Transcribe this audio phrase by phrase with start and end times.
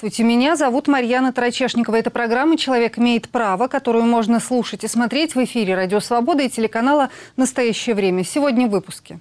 [0.00, 1.96] Здравствуйте, меня зовут Марьяна Тарачешникова.
[1.96, 6.48] Это программа «Человек имеет право», которую можно слушать и смотреть в эфире «Радио Свобода» и
[6.48, 8.24] телеканала «Настоящее время».
[8.24, 9.20] Сегодня в выпуске.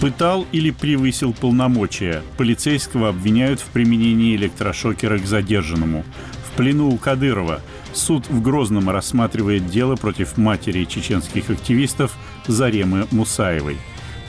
[0.00, 2.24] Пытал или превысил полномочия.
[2.36, 6.02] Полицейского обвиняют в применении электрошокера к задержанному.
[6.50, 7.60] В плену у Кадырова.
[7.92, 12.16] Суд в Грозном рассматривает дело против матери чеченских активистов
[12.48, 13.76] Заремы Мусаевой.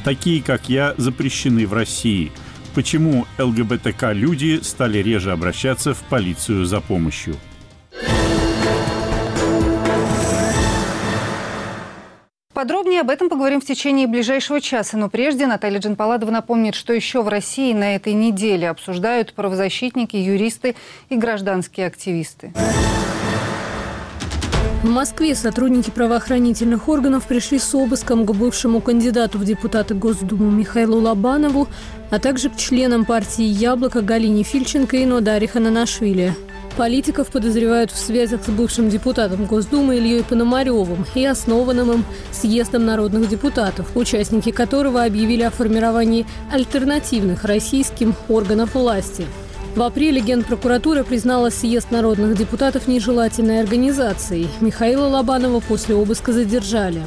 [0.03, 2.31] Такие, как я, запрещены в России–
[2.75, 7.35] Почему ЛГБТК-люди стали реже обращаться в полицию за помощью?
[12.53, 14.97] Подробнее об этом поговорим в течение ближайшего часа.
[14.97, 20.75] Но прежде Наталья Джанпаладова напомнит, что еще в России на этой неделе обсуждают правозащитники, юристы
[21.09, 22.51] и гражданские активисты.
[24.81, 31.01] В Москве сотрудники правоохранительных органов пришли с обыском к бывшему кандидату в депутаты Госдумы Михаилу
[31.01, 31.67] Лобанову,
[32.09, 36.33] а также к членам партии «Яблоко» Галине Фильченко и Нодаре Хананашвили.
[36.77, 43.27] Политиков подозревают в связях с бывшим депутатом Госдумы Ильей Пономаревым и основанным им съездом народных
[43.27, 49.25] депутатов, участники которого объявили о формировании альтернативных российским органов власти–
[49.75, 54.47] в апреле Генпрокуратура признала съезд народных депутатов нежелательной организацией.
[54.61, 57.03] Михаила Лобанова после обыска задержали.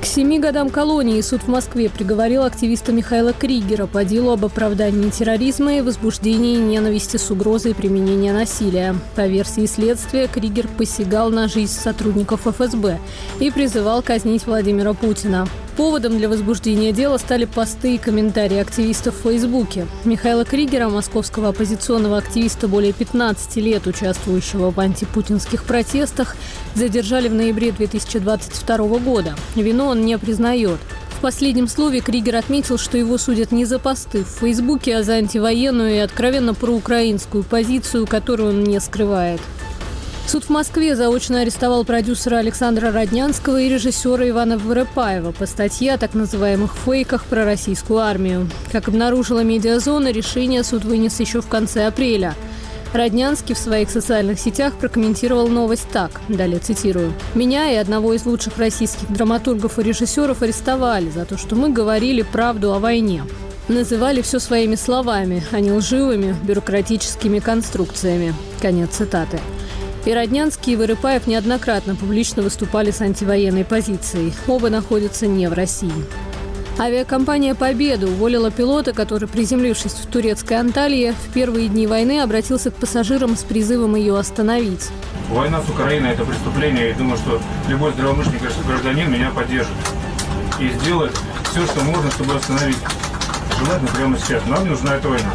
[0.00, 5.10] К семи годам колонии суд в Москве приговорил активиста Михаила Кригера по делу об оправдании
[5.10, 8.96] терроризма и возбуждении ненависти с угрозой применения насилия.
[9.14, 12.98] По версии следствия, Кригер посягал на жизнь сотрудников ФСБ
[13.38, 15.46] и призывал казнить Владимира Путина.
[15.76, 19.86] Поводом для возбуждения дела стали посты и комментарии активистов в Фейсбуке.
[20.04, 26.36] Михаила Кригера, московского оппозиционного активиста более 15 лет, участвующего в антипутинских протестах,
[26.74, 29.34] задержали в ноябре 2022 года.
[29.56, 30.78] Вину он не признает.
[31.16, 35.14] В последнем слове Кригер отметил, что его судят не за посты в Фейсбуке, а за
[35.14, 39.40] антивоенную и откровенно проукраинскую позицию, которую он не скрывает.
[40.26, 45.98] Суд в Москве заочно арестовал продюсера Александра Роднянского и режиссера Ивана Воропаева по статье о
[45.98, 48.48] так называемых фейках про российскую армию.
[48.70, 52.34] Как обнаружила медиазона, решение суд вынес еще в конце апреля.
[52.94, 57.14] Роднянский в своих социальных сетях прокомментировал новость так, далее цитирую.
[57.34, 62.22] «Меня и одного из лучших российских драматургов и режиссеров арестовали за то, что мы говорили
[62.22, 63.24] правду о войне.
[63.68, 68.34] Называли все своими словами, а не лживыми бюрократическими конструкциями».
[68.60, 69.40] Конец цитаты.
[70.04, 74.32] И Роднянский, и Вырыпаев неоднократно публично выступали с антивоенной позицией.
[74.48, 75.92] Оба находятся не в России.
[76.78, 82.74] Авиакомпания «Победа» уволила пилота, который, приземлившись в турецкой Анталии, в первые дни войны обратился к
[82.74, 84.88] пассажирам с призывом ее остановить.
[85.28, 86.88] Война с Украиной– это преступление.
[86.88, 89.72] Я думаю, что любой здравомыслящий гражданин меня поддержит
[90.58, 91.12] и сделает
[91.52, 92.78] все, что можно, чтобы остановить.
[93.58, 94.44] Желательно прямо сейчас.
[94.46, 95.30] Нам нужна эта война.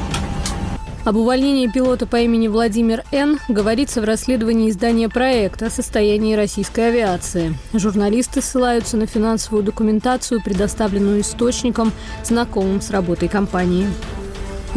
[1.07, 3.39] Об увольнении пилота по имени Владимир Н.
[3.47, 7.57] говорится в расследовании издания проекта о состоянии российской авиации.
[7.71, 11.93] Журналисты ссылаются на финансовую документацию, предоставленную источникам,
[12.25, 13.87] знакомым с работой компании.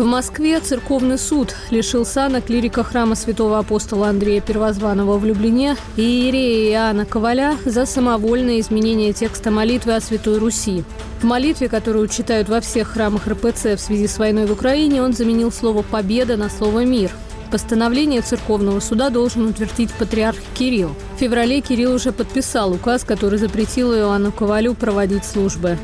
[0.01, 6.01] В Москве церковный суд лишил сана клирика храма святого апостола Андрея Первозванного в Люблине и
[6.01, 10.85] иерея Иоанна Коваля за самовольное изменение текста молитвы о Святой Руси.
[11.21, 15.13] В молитве, которую читают во всех храмах РПЦ в связи с войной в Украине, он
[15.13, 17.11] заменил слово «победа» на слово «мир».
[17.51, 20.95] Постановление церковного суда должен утвердить патриарх Кирилл.
[21.17, 25.77] В феврале Кирилл уже подписал указ, который запретил Иоанну Ковалю проводить службы.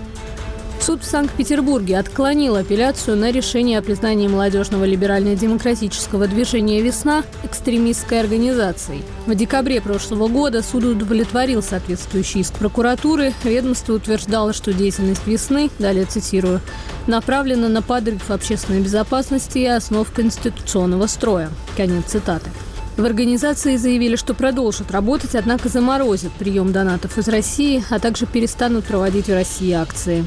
[0.80, 9.02] Суд в Санкт-Петербурге отклонил апелляцию на решение о признании молодежного либерально-демократического движения «Весна» экстремистской организацией.
[9.26, 13.32] В декабре прошлого года суд удовлетворил соответствующий иск прокуратуры.
[13.42, 16.60] Ведомство утверждало, что деятельность «Весны», далее цитирую,
[17.08, 21.50] направлена на подрыв общественной безопасности и основ конституционного строя.
[21.76, 22.50] Конец цитаты.
[22.96, 28.86] В организации заявили, что продолжат работать, однако заморозят прием донатов из России, а также перестанут
[28.86, 30.24] проводить в России акции.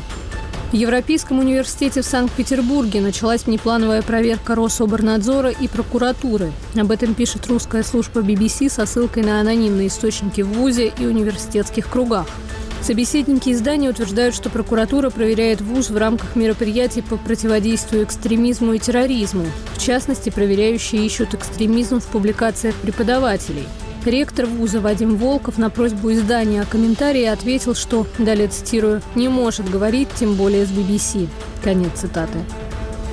[0.71, 6.51] В Европейском университете в Санкт-Петербурге началась внеплановая проверка Рособорнадзора и прокуратуры.
[6.75, 11.89] Об этом пишет русская служба BBC со ссылкой на анонимные источники в ВУЗе и университетских
[11.89, 12.27] кругах.
[12.83, 19.48] Собеседники издания утверждают, что прокуратура проверяет ВУЗ в рамках мероприятий по противодействию экстремизму и терроризму.
[19.74, 23.68] В частности, проверяющие ищут экстремизм в публикациях преподавателей–
[24.05, 29.69] Ректор вуза Вадим Волков на просьбу издания о комментарии ответил, что, далее цитирую, «не может
[29.69, 31.27] говорить, тем более с BBC».
[31.61, 32.39] Конец цитаты.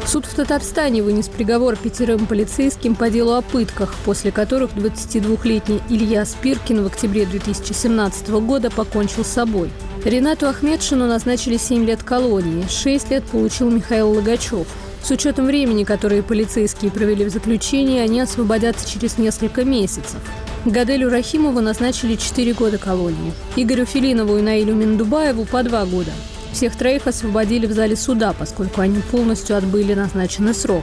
[0.07, 6.25] Суд в Татарстане вынес приговор пятерым полицейским по делу о пытках, после которых 22-летний Илья
[6.25, 9.73] Спиркин в октябре 2017 года покончил с собой.
[10.05, 14.69] Ренату Ахмедшину назначили 7 лет колонии, 6 лет получил Михаил Логачев.
[15.03, 20.21] С учетом времени, которое полицейские провели в заключении, они освободятся через несколько месяцев.
[20.67, 23.33] Гаделю Рахимову назначили 4 года колонии.
[23.55, 26.11] Игорю Филинову и Наилю Миндубаеву по 2 года.
[26.53, 30.83] Всех троих освободили в зале суда, поскольку они полностью отбыли назначенный срок.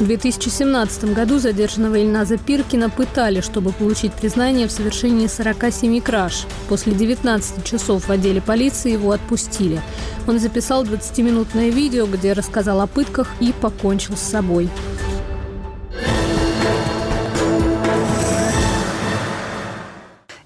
[0.00, 6.46] В 2017 году задержанного Ильназа Пиркина пытали, чтобы получить признание в совершении 47 краж.
[6.68, 9.80] После 19 часов в отделе полиции его отпустили.
[10.26, 14.68] Он записал 20-минутное видео, где рассказал о пытках и покончил с собой.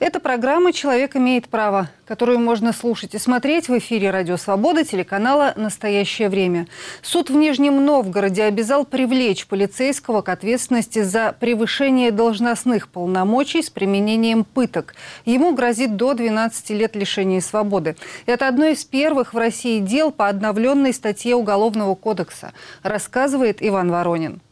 [0.06, 5.54] Это программа «Человек имеет право», которую можно слушать и смотреть в эфире «Радио Свобода» телеканала
[5.56, 6.66] «Настоящее время».
[7.00, 14.44] Суд в Нижнем Новгороде обязал привлечь полицейского к ответственности за превышение должностных полномочий с применением
[14.44, 14.94] пыток.
[15.24, 17.96] Ему грозит до 12 лет лишения свободы.
[18.26, 22.52] Это одно из первых в России дел по обновленной статье Уголовного кодекса,
[22.82, 24.42] рассказывает Иван Воронин.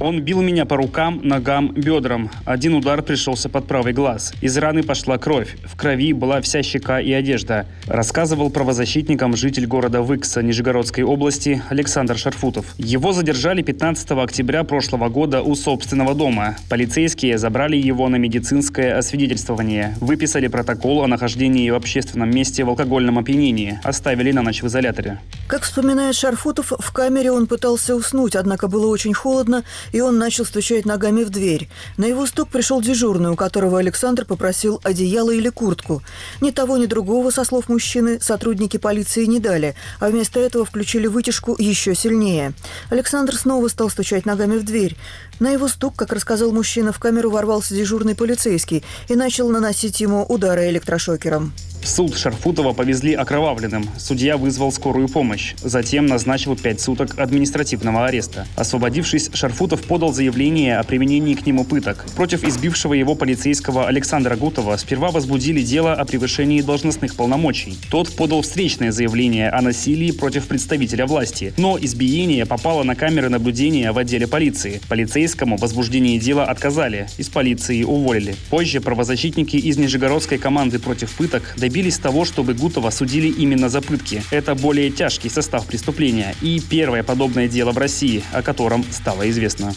[0.00, 2.30] Он бил меня по рукам, ногам, бедрам.
[2.46, 4.32] Один удар пришелся под правый глаз.
[4.40, 5.58] Из раны пошла кровь.
[5.64, 7.66] В крови была вся щека и одежда.
[7.86, 12.64] Рассказывал правозащитникам житель города Выкса Нижегородской области Александр Шарфутов.
[12.78, 16.56] Его задержали 15 октября прошлого года у собственного дома.
[16.70, 19.94] Полицейские забрали его на медицинское освидетельствование.
[20.00, 23.78] Выписали протокол о нахождении в общественном месте в алкогольном опьянении.
[23.84, 25.20] Оставили на ночь в изоляторе.
[25.46, 30.44] Как вспоминает Шарфутов, в камере он пытался уснуть, однако было очень холодно, и он начал
[30.44, 31.68] стучать ногами в дверь.
[31.96, 36.02] На его стук пришел дежурный, у которого Александр попросил одеяло или куртку.
[36.40, 41.06] Ни того, ни другого, со слов мужчины, сотрудники полиции не дали, а вместо этого включили
[41.06, 42.52] вытяжку еще сильнее.
[42.90, 44.96] Александр снова стал стучать ногами в дверь.
[45.38, 50.24] На его стук, как рассказал мужчина, в камеру ворвался дежурный полицейский и начал наносить ему
[50.24, 51.52] удары электрошокером.
[51.82, 53.88] Суд Шарфутова повезли окровавленным.
[53.98, 55.54] Судья вызвал скорую помощь.
[55.62, 58.46] Затем назначил пять суток административного ареста.
[58.54, 62.04] Освободившись, Шарфутов подал заявление о применении к нему пыток.
[62.16, 67.76] Против избившего его полицейского Александра Гутова сперва возбудили дело о превышении должностных полномочий.
[67.90, 71.54] Тот подал встречное заявление о насилии против представителя власти.
[71.56, 74.80] Но избиение попало на камеры наблюдения в отделе полиции.
[74.88, 77.08] Полицейскому возбуждение дела отказали.
[77.16, 78.36] Из полиции уволили.
[78.50, 84.22] Позже правозащитники из Нижегородской команды против пыток добились того, чтобы Гутова судили именно за пытки.
[84.30, 89.72] Это более тяжкий состав преступления и первое подобное дело в России, о котором стало известно.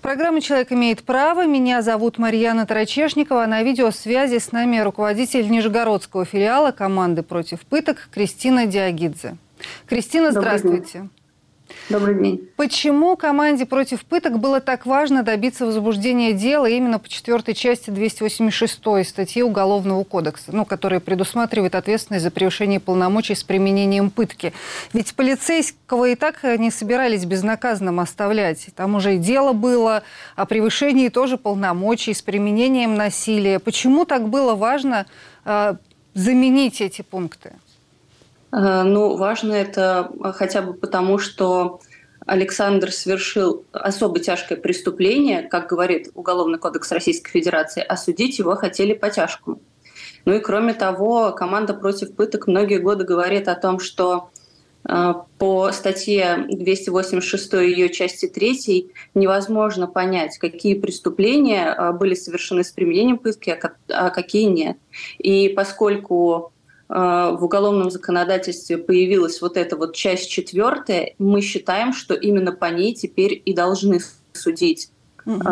[0.00, 1.46] Программа «Человек имеет право».
[1.46, 3.44] Меня зовут Марьяна Тарачешникова.
[3.46, 9.36] На видеосвязи с нами руководитель Нижегородского филиала команды «Против пыток» Кристина Диагидзе.
[9.86, 11.08] Кристина, здравствуйте.
[11.88, 12.48] Добрый день.
[12.56, 19.08] Почему команде против пыток было так важно добиться возбуждения дела именно по четвертой части 286
[19.08, 24.52] статьи Уголовного кодекса, ну, которая предусматривает ответственность за превышение полномочий с применением пытки?
[24.92, 28.66] Ведь полицейского и так не собирались безнаказанным оставлять.
[28.74, 30.02] Там уже и дело было
[30.34, 33.58] о превышении тоже полномочий с применением насилия.
[33.58, 35.06] Почему так было важно
[35.44, 35.74] э,
[36.14, 37.52] заменить эти пункты?
[38.52, 41.80] Э, ну, важно это э, хотя бы потому, что
[42.24, 48.94] Александр совершил особо тяжкое преступление, как говорит Уголовный кодекс Российской Федерации, а судить его хотели
[48.94, 49.60] по-тяжкому.
[50.24, 54.30] Ну и кроме того, команда против пыток многие годы говорит о том, что
[54.88, 63.18] э, по статье 286 ее части 3 невозможно понять, какие преступления были совершены с применением
[63.18, 64.78] пытки, а, а какие нет.
[65.18, 66.55] И поскольку Э,
[66.88, 72.94] в уголовном законодательстве появилась вот эта вот часть четвертая, мы считаем, что именно по ней
[72.94, 74.00] теперь и должны
[74.32, 74.90] судить
[75.24, 75.42] угу.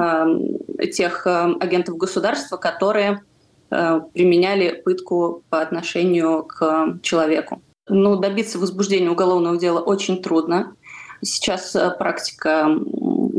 [0.93, 3.23] тех э, агентов государства, которые
[3.69, 7.61] применяли пытку по отношению к человеку.
[7.89, 10.77] Ну, добиться возбуждения уголовного дела очень трудно.
[11.23, 12.71] Сейчас практика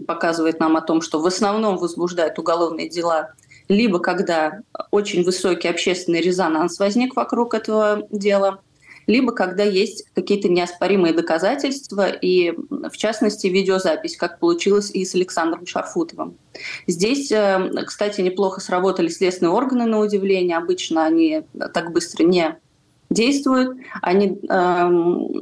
[0.06, 3.32] показывает нам о том, что в основном возбуждают уголовные дела
[3.68, 8.60] либо когда очень высокий общественный резонанс возник вокруг этого дела,
[9.08, 15.66] либо когда есть какие-то неоспоримые доказательства, и в частности видеозапись, как получилось и с Александром
[15.66, 16.38] Шарфутовым.
[16.88, 20.58] Здесь, э, кстати, неплохо сработали следственные органы, на удивление.
[20.58, 21.44] Обычно они
[21.74, 22.58] так быстро не
[23.10, 23.78] действуют.
[24.02, 24.54] Они э,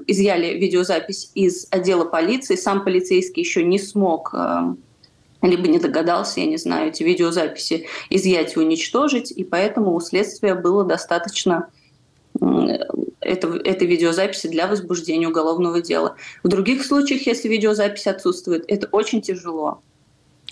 [0.07, 2.55] изъяли видеозапись из отдела полиции.
[2.55, 4.75] Сам полицейский еще не смог э,
[5.47, 10.55] либо не догадался, я не знаю, эти видеозаписи изъять и уничтожить, и поэтому у следствия
[10.55, 11.69] было достаточно
[13.19, 16.15] это, этой видеозаписи для возбуждения уголовного дела.
[16.43, 19.81] В других случаях, если видеозапись отсутствует, это очень тяжело.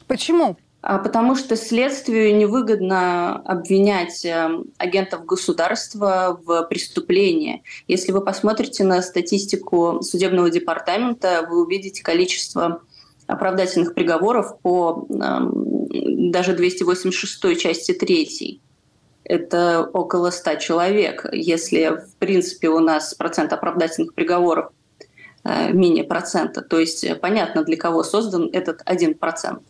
[0.07, 0.57] Почему?
[0.81, 7.61] А потому что следствию невыгодно обвинять эм, агентов государства в преступлении.
[7.87, 12.81] Если вы посмотрите на статистику судебного департамента, вы увидите количество
[13.31, 18.61] оправдательных приговоров по даже 286 части 3.
[19.23, 21.25] Это около 100 человек.
[21.31, 24.71] Если, в принципе, у нас процент оправдательных приговоров
[25.43, 29.61] э, менее процента, то есть понятно, для кого создан этот один процент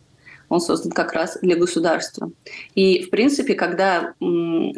[0.48, 2.30] он создан как раз для государства.
[2.74, 4.12] И, в принципе, когда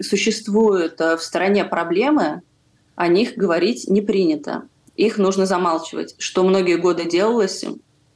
[0.01, 2.43] существуют э, в стране проблемы,
[2.95, 4.69] о них говорить не принято.
[4.95, 7.65] Их нужно замалчивать, что многие годы делалось,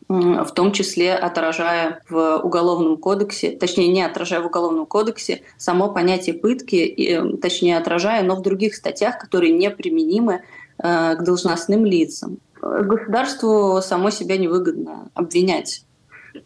[0.09, 6.35] в том числе отражая в Уголовном кодексе, точнее, не отражая в Уголовном кодексе само понятие
[6.35, 10.43] пытки, и, точнее, отражая, но в других статьях, которые не применимы
[10.79, 12.39] э, к должностным лицам.
[12.61, 15.85] Государству само себя невыгодно обвинять.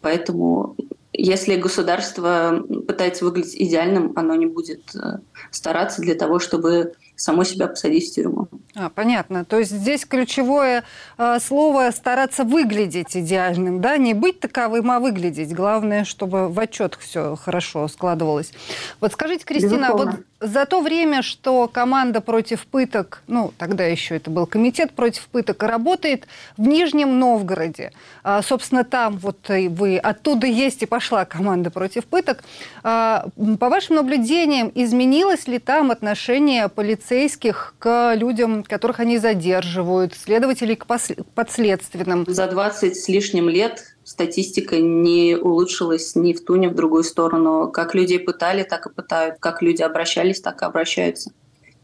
[0.00, 0.76] Поэтому
[1.12, 5.18] если государство пытается выглядеть идеальным, оно не будет э,
[5.50, 8.48] стараться для того, чтобы само себя посадить в тюрьму.
[8.74, 9.44] А, понятно.
[9.44, 10.82] То есть здесь ключевое
[11.18, 15.54] э, слово стараться выглядеть идеальным, да, не быть таковым, а выглядеть.
[15.54, 18.52] Главное, чтобы в отчет все хорошо складывалось.
[19.00, 20.10] Вот скажите, Кристина, Безусловно.
[20.12, 25.26] вот за то время, что команда против пыток, ну, тогда еще это был комитет против
[25.28, 27.92] пыток, работает в Нижнем Новгороде.
[28.24, 32.42] А, собственно, там вот вы, оттуда есть и пошла команда против пыток.
[32.82, 33.26] А,
[33.58, 40.86] по вашим наблюдениям, изменилось ли там отношение полицейских к людям, которых они задерживают, следователей к
[40.86, 42.24] подследственным?
[42.26, 47.70] За 20 с лишним лет статистика не улучшилась ни в ту, ни в другую сторону.
[47.70, 49.36] Как людей пытали, так и пытают.
[49.40, 51.32] Как люди обращались, так и обращаются.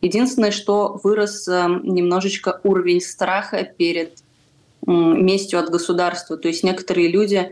[0.01, 4.23] Единственное, что вырос э, немножечко уровень страха перед
[4.87, 6.37] местью от государства.
[6.37, 7.51] То есть некоторые люди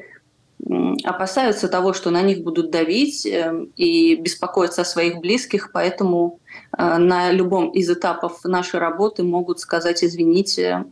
[1.05, 6.41] опасаются того, что на них будут давить э, и беспокоятся о своих близких, поэтому
[6.77, 10.87] э, на любом из этапов нашей работы могут сказать «извините,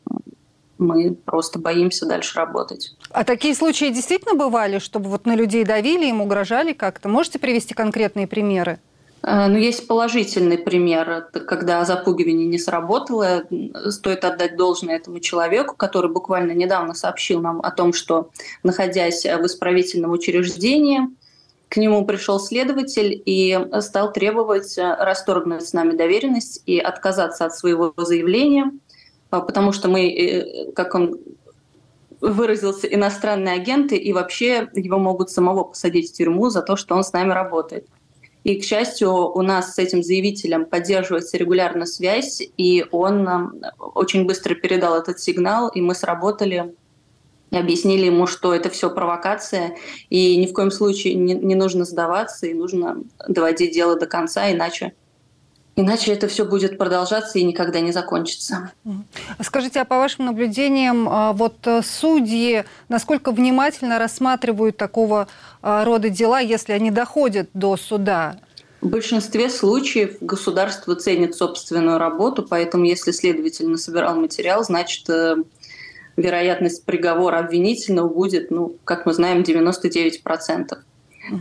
[0.78, 2.95] мы просто боимся дальше работать.
[3.11, 7.09] А такие случаи действительно бывали, чтобы вот на людей давили, им угрожали как-то?
[7.09, 8.78] Можете привести конкретные примеры?
[9.23, 13.45] Э, ну, есть положительный пример, когда запугивание не сработало.
[13.88, 18.31] Стоит отдать должное этому человеку, который буквально недавно сообщил нам о том, что,
[18.62, 21.02] находясь в исправительном учреждении,
[21.69, 27.93] к нему пришел следователь и стал требовать расторгнуть с нами доверенность и отказаться от своего
[27.97, 28.71] заявления–
[29.31, 31.19] потому что мы, э, как он
[32.21, 37.04] выразился, иностранные агенты, и вообще его могут самого посадить в тюрьму за то, что он
[37.04, 37.87] с нами работает.
[38.45, 44.54] И, к счастью, у нас с этим заявителем поддерживается регулярно связь, и он очень быстро
[44.54, 46.75] передал этот сигнал, и мы сработали
[47.50, 49.76] и объяснили ему, что это все провокация,
[50.11, 54.50] и ни в коем случае не, не нужно сдаваться, и нужно доводить дело до конца,
[54.52, 54.93] иначе
[55.76, 58.73] Иначе это все будет продолжаться и никогда не закончится.
[59.40, 65.26] Скажите, а по вашим наблюдениям, а, вот э, судьи насколько внимательно рассматривают такого
[65.62, 68.38] а, рода дела, если они доходят до суда?
[68.81, 75.37] В большинстве случаев государство ценит собственную работу, поэтому если следователь насобирал материал, значит, э,
[76.16, 80.85] вероятность приговора обвинительного будет, ну, как мы знаем, 99%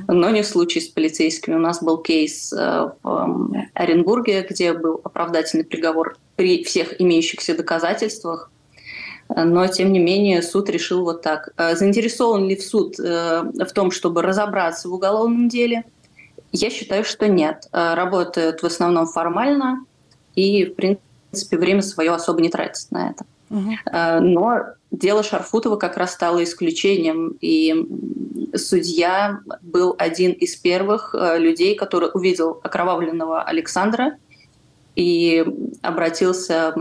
[0.07, 1.55] но не в случае с полицейскими.
[1.55, 8.49] У нас был кейс э, в Оренбурге, где был оправдательный приговор при всех имеющихся доказательствах.
[9.29, 11.49] Но, тем не менее, суд решил вот так.
[11.57, 15.83] Э, заинтересован ли в суд э, в том, чтобы разобраться в уголовном деле?
[16.51, 17.67] Я считаю, что нет.
[17.71, 19.85] Работают в основном формально
[20.35, 23.25] и, в принципе, время свое особо не тратят на это.
[23.91, 27.87] Но дело Шарфутова как раз стало исключением, и
[28.55, 34.17] судья был один из первых э, людей, который увидел окровавленного Александра
[34.95, 35.45] и
[35.81, 36.75] обратился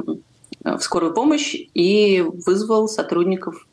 [0.65, 3.67] в скорую помощь и вызвал сотрудников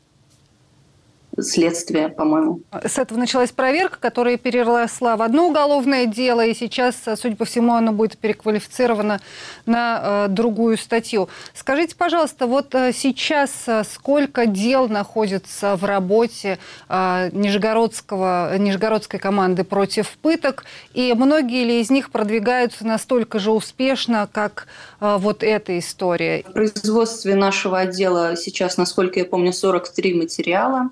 [1.38, 2.60] следствия, по-моему.
[2.84, 7.74] С этого началась проверка, которая переросла в одно уголовное дело, и сейчас, судя по всему,
[7.74, 9.20] оно будет переквалифицировано
[9.66, 11.28] на э, другую статью.
[11.54, 16.58] Скажите, пожалуйста, вот э, сейчас э, сколько дел находится в работе
[16.88, 24.28] э, Нижегородского, Нижегородской команды против пыток, и многие ли из них продвигаются настолько же успешно,
[24.30, 24.66] как
[25.00, 26.44] э, вот эта история?
[26.46, 30.90] В производстве нашего отдела сейчас, насколько я помню, 43 материала.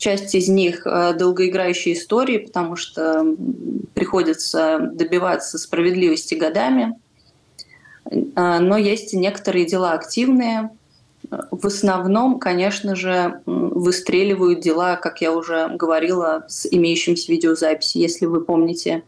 [0.00, 3.36] Часть из них э, долгоиграющие истории, потому что
[3.92, 6.98] приходится добиваться справедливости годами.
[8.06, 10.70] Э, но есть и некоторые дела активные.
[11.50, 17.98] В основном, конечно же, выстреливают дела, как я уже говорила, с имеющимся видеозаписи.
[17.98, 19.02] Если вы помните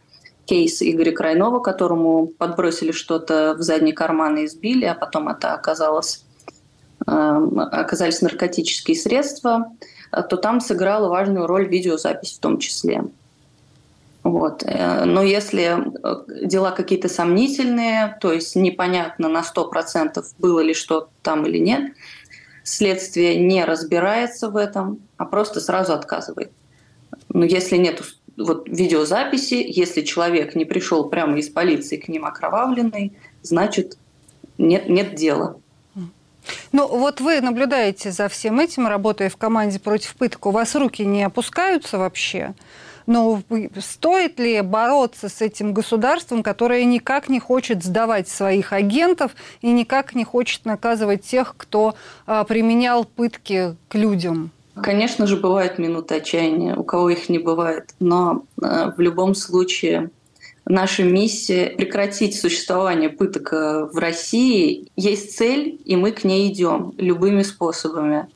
[0.44, 6.26] кейс Игоря Крайнова, которому подбросили что-то в задний карман и избили, а потом это оказалось,
[7.06, 9.72] э, оказались наркотические средства,
[10.20, 13.04] то там сыграла важную роль видеозапись в том числе.
[14.22, 14.62] Вот.
[14.64, 21.08] Э, но если э, дела какие-то сомнительные, то есть непонятно на 100% было ли что
[21.22, 21.92] там или нет,
[22.62, 26.52] следствие не разбирается в этом, а просто сразу отказывает.
[27.28, 28.02] Но если нет
[28.36, 33.98] вот видеозаписи, если человек не пришел прямо из полиции к ним окровавленный, значит
[34.58, 35.56] нет, нет дела.
[36.72, 40.46] Ну, вот вы наблюдаете за всем этим, работая в команде против пыток.
[40.46, 42.54] У вас руки не опускаются вообще?
[43.06, 43.42] Но
[43.80, 50.14] стоит ли бороться с этим государством, которое никак не хочет сдавать своих агентов и никак
[50.14, 51.94] не хочет наказывать тех, кто
[52.26, 54.50] а, применял пытки к людям?
[54.80, 57.94] Конечно же, бывают минуты отчаяния, у кого их не бывает.
[58.00, 60.10] Но э, в любом случае
[60.64, 64.88] наша миссия прекратить существование пыток э, в России.
[64.96, 68.28] Есть цель, и мы к ней идем любыми способами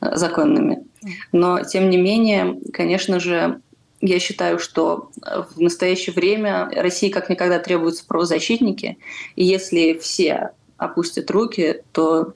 [0.00, 0.84] э, законными.
[1.32, 3.60] Но, тем не менее, конечно же,
[4.00, 5.10] я считаю, что
[5.54, 8.98] в настоящее время России как никогда требуются правозащитники.
[9.36, 12.34] И если все опустят руки, то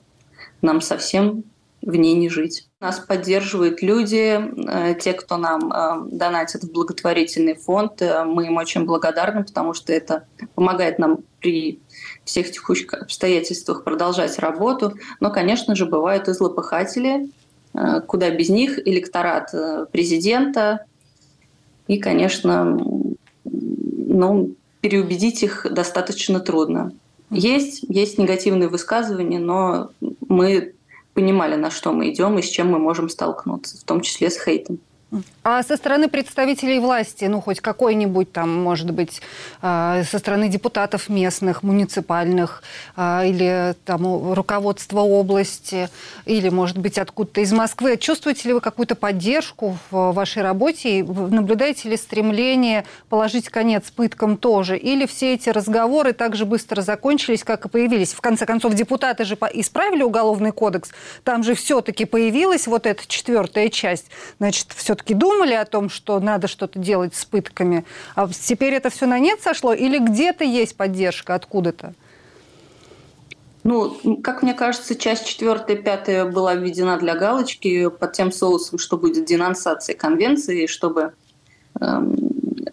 [0.61, 1.43] нам совсем
[1.87, 2.67] в ней не жить.
[2.81, 8.01] Нас поддерживают люди, э, те, кто нам э, донатит в благотворительный фонд.
[8.01, 11.79] Э, мы им очень благодарны, потому что это помогает нам при
[12.25, 14.95] всех текущих обстоятельствах продолжать работу.
[15.21, 17.29] Но, конечно же, бывают и злопыхатели,
[18.07, 19.53] куда без них электорат
[19.91, 20.85] президента.
[21.87, 22.77] И, конечно,
[23.45, 26.91] ну, переубедить их достаточно трудно.
[27.29, 29.91] Есть, есть негативные высказывания, но
[30.27, 30.73] мы
[31.17, 34.39] понимали, на что мы идем и с чем мы можем столкнуться, в том числе с
[34.39, 34.77] хейтом.
[35.41, 39.21] А со стороны представителей власти, ну, хоть какой-нибудь там, может быть,
[39.61, 42.61] а, со стороны депутатов местных, муниципальных,
[42.97, 45.89] а, или там руководства области,
[46.25, 51.05] или, может быть, откуда-то из Москвы, чувствуете ли вы какую-то поддержку в вашей работе?
[51.05, 54.77] Наблюдаете ли стремление положить конец пыткам тоже?
[54.77, 58.11] Или все эти разговоры так же быстро закончились, как и появились?
[58.11, 60.89] В конце концов, депутаты же исправили уголовный кодекс,
[61.23, 64.07] там же все-таки появилась вот эта четвертая часть,
[64.39, 68.89] значит, все все-таки думали о том, что надо что-то делать с пытками, а теперь это
[68.89, 71.93] все на нет сошло, или где-то есть поддержка откуда-то?
[73.63, 78.97] Ну, как мне кажется, часть четвертая, пятая была введена для галочки под тем соусом, что
[78.97, 81.13] будет денонсация конвенции, чтобы
[81.79, 82.15] эм,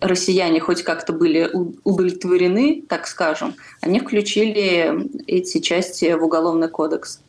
[0.01, 1.51] россияне хоть как-то были
[1.83, 7.21] удовлетворены, так скажем, они включили эти части в Уголовный кодекс.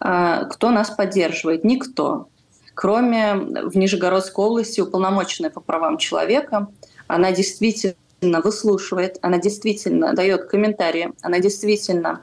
[0.00, 1.64] А кто нас поддерживает?
[1.64, 2.28] Никто
[2.78, 6.68] кроме в Нижегородской области уполномоченной по правам человека.
[7.08, 12.20] Она действительно выслушивает, она действительно дает комментарии, она действительно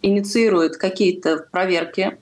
[0.00, 2.16] инициирует какие-то проверки.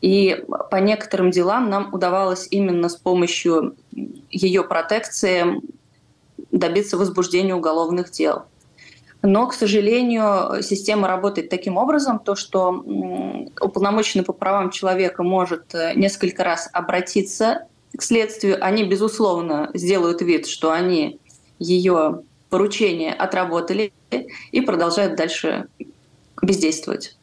[0.00, 3.76] И по некоторым делам нам удавалось именно с помощью
[4.30, 5.60] ее протекции
[6.50, 8.44] добиться возбуждения уголовных дел.
[9.22, 12.70] Но, к сожалению, система работает таким образом, то, что
[13.60, 18.58] уполномоченный по правам человека может э, несколько раз обратиться к следствию.
[18.64, 21.18] Они, безусловно, сделают вид, что они
[21.58, 23.92] ее поручение отработали
[24.52, 25.66] и продолжают дальше
[26.42, 27.16] бездействовать.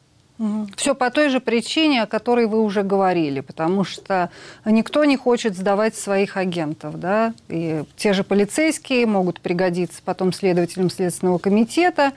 [0.75, 4.29] Все по той же причине, о которой вы уже говорили, потому что
[4.65, 10.89] никто не хочет сдавать своих агентов, да, и те же полицейские могут пригодиться потом следователям
[10.89, 12.13] Следственного комитета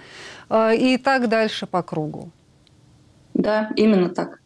[0.48, 2.30] э, и так дальше по кругу.
[3.34, 4.40] Да, именно так.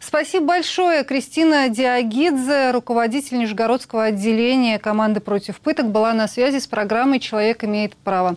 [0.00, 1.02] Спасибо большое.
[1.02, 7.96] Кристина Диагидзе, руководитель Нижегородского отделения команды против пыток, была на связи с программой «Человек имеет
[7.96, 8.36] право».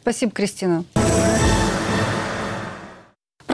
[0.00, 0.84] Спасибо, Кристина.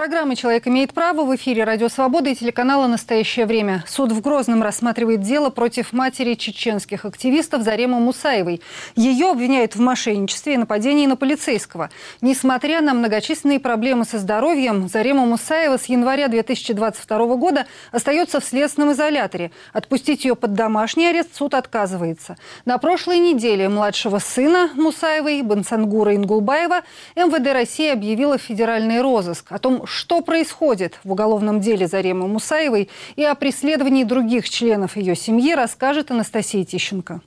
[0.05, 3.83] Программа «Человек имеет право» в эфире «Радио Свобода» и телеканала «Настоящее время».
[3.89, 8.61] Суд в Грозном рассматривает дело против матери чеченских активистов Заремы Мусаевой.
[8.97, 11.89] Ее обвиняют в мошенничестве и нападении на полицейского.
[12.21, 18.93] Несмотря на многочисленные проблемы со здоровьем, Зарема Мусаева с января 2022 года остается в следственном
[18.93, 19.53] изоляторе.
[19.73, 22.37] Отпустить ее под домашний арест суд отказывается.
[22.67, 26.83] На прошлой неделе младшего сына Мусаевой, Бансангура Ингулбаева,
[27.17, 29.51] МВД России объявила федеральный розыск.
[29.51, 35.15] О том, что происходит в уголовном деле Заремы Мусаевой и о преследовании других членов ее
[35.15, 37.21] семьи, расскажет Анастасия Тищенко.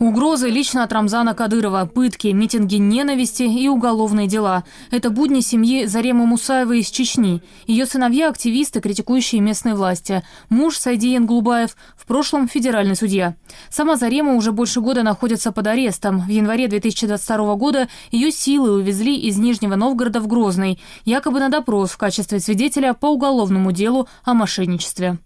[0.00, 4.62] Угрозы лично от Рамзана Кадырова, пытки, митинги ненависти и уголовные дела.
[4.92, 7.42] Это будни семьи Заремы Мусаевой из Чечни.
[7.66, 10.22] Ее сыновья– активисты, критикующие местные власти.
[10.50, 13.34] Муж Сайдиен Глубаев в прошлом федеральный судья.
[13.70, 16.20] Сама Зарема уже больше года находится под арестом.
[16.20, 21.90] В январе 2022 года ее силы увезли из Нижнего Новгорода в Грозный, якобы на допрос
[21.90, 25.18] в качестве свидетеля по уголовному делу о мошенничестве.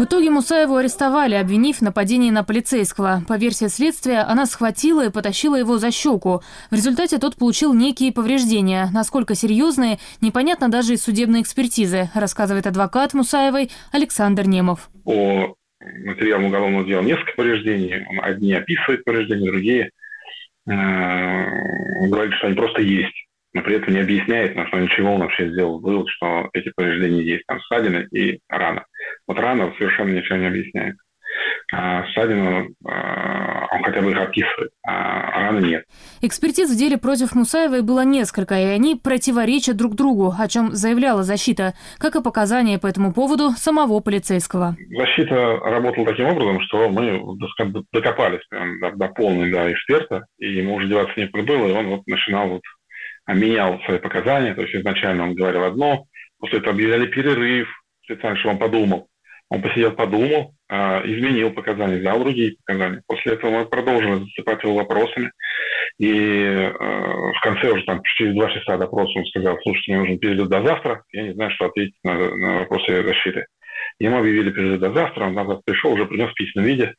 [0.00, 3.22] В итоге Мусаеву арестовали, обвинив в нападении на полицейского.
[3.28, 6.40] По версии следствия, она схватила и потащила его за щеку.
[6.70, 8.88] В результате тот получил некие повреждения.
[8.94, 14.88] Насколько серьезные, непонятно даже из судебной экспертизы, рассказывает адвокат Мусаевой Александр Немов.
[15.04, 15.54] По
[16.06, 18.02] материалам уголовного дела несколько повреждений.
[18.22, 19.90] Одни описывают повреждения, другие
[20.66, 25.20] э, говорят, что они просто есть но при этом не объясняет, на основе чего он
[25.20, 27.44] вообще сделал вывод, что эти повреждения есть.
[27.46, 28.84] Там ссадины и рана.
[29.26, 30.96] Вот рана совершенно ничего не объясняет.
[31.72, 35.84] А ссадину а, он хотя бы их описывает, а раны нет.
[36.20, 41.22] Экспертиз в деле против Мусаевой было несколько, и они противоречат друг другу, о чем заявляла
[41.22, 44.76] защита, как и показания по этому поводу самого полицейского.
[44.90, 47.22] Защита работала таким образом, что мы
[47.92, 52.06] докопались до, до полной до эксперта, и ему уже деваться некуда было, и он вот
[52.06, 52.62] начинал вот
[53.34, 56.04] менял свои показания, то есть изначально он говорил одно,
[56.38, 57.68] после этого объявляли перерыв,
[58.02, 59.08] специально, чтобы он подумал.
[59.50, 63.02] Он посидел, подумал, э, изменил показания, взял другие показания.
[63.06, 65.32] После этого мы продолжили засыпать его вопросами.
[65.98, 70.18] И э, в конце уже там через два часа допроса он сказал, слушайте, мне нужен
[70.18, 73.46] перерыв до завтра, я не знаю, что ответить на, на вопросы защиты.
[73.98, 76.94] Ему объявили перерыв до завтра, он назад пришел, уже принес в письменном виде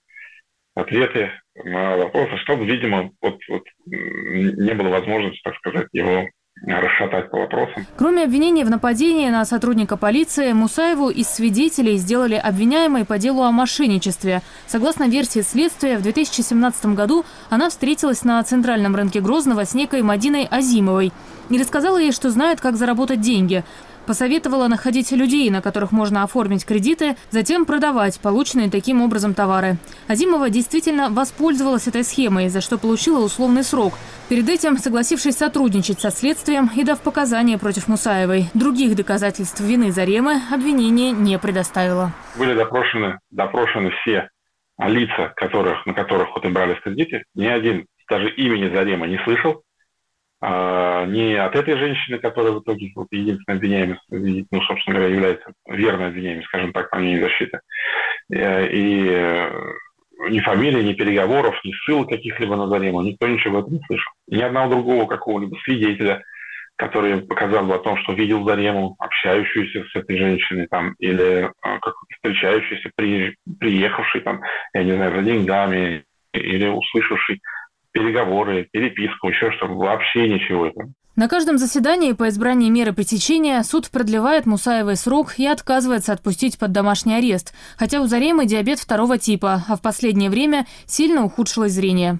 [0.75, 6.27] ответы на вопросы, чтобы, видимо, вот, вот не было возможности, так сказать, его
[6.65, 7.85] расшатать по вопросам.
[7.97, 13.51] Кроме обвинения в нападении на сотрудника полиции, Мусаеву из свидетелей сделали обвиняемой по делу о
[13.51, 14.41] мошенничестве.
[14.67, 20.47] Согласно версии следствия, в 2017 году она встретилась на центральном рынке Грозного с некой Мадиной
[20.49, 21.11] Азимовой
[21.49, 23.63] и рассказала ей, что знает, как заработать деньги–
[24.05, 29.77] Посоветовала находить людей, на которых можно оформить кредиты, затем продавать полученные таким образом товары.
[30.07, 33.93] Азимова действительно воспользовалась этой схемой, за что получила условный срок.
[34.29, 38.45] Перед этим согласившись сотрудничать со следствием и дав показания против Мусаевой.
[38.53, 42.13] Других доказательств вины Заремы обвинение не предоставило.
[42.37, 44.29] Были допрошены, допрошены все
[44.79, 47.23] лица, которых, на которых вот и брались кредиты.
[47.35, 49.63] Ни один даже имени Зарема не слышал
[50.43, 55.53] а, не от этой женщины, которая в итоге вот, единственной обвиняемой, ну, собственно говоря, является
[55.67, 57.59] верной обвиняемой, скажем так, по мнению защиты.
[58.33, 59.51] Э, и э,
[60.29, 64.11] ни фамилии, ни переговоров, ни ссылок каких-либо на Зарему, никто ничего об этом не слышал.
[64.29, 66.23] Ни одного другого какого-либо свидетеля,
[66.75, 71.49] который показал бы о том, что видел Зарему, общающуюся с этой женщиной, там, или э,
[71.61, 74.41] как встречающуюся, при, приехавший, там,
[74.73, 77.41] я не знаю, за деньгами, или услышавший
[77.91, 80.91] переговоры, переписку, еще что вообще ничего этого.
[81.17, 86.71] На каждом заседании по избранию меры пресечения суд продлевает Мусаевой срок и отказывается отпустить под
[86.71, 92.19] домашний арест, хотя у Заремы диабет второго типа, а в последнее время сильно ухудшилось зрение.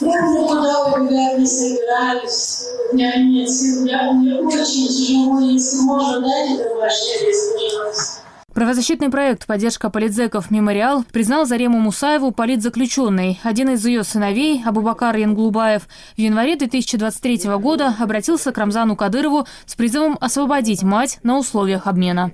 [0.00, 6.64] Я никуда не собираюсь, у меня нет сил, я, мне очень тяжело, если можно, дайте
[6.64, 8.27] домашний арест, пожалуйста.
[8.58, 10.50] Правозащитный проект «Поддержка политзеков.
[10.50, 13.38] Мемориал» признал Зарему Мусаеву политзаключенной.
[13.44, 19.76] Один из ее сыновей, Абубакар Янглубаев, в январе 2023 года обратился к Рамзану Кадырову с
[19.76, 22.32] призывом освободить мать на условиях обмена.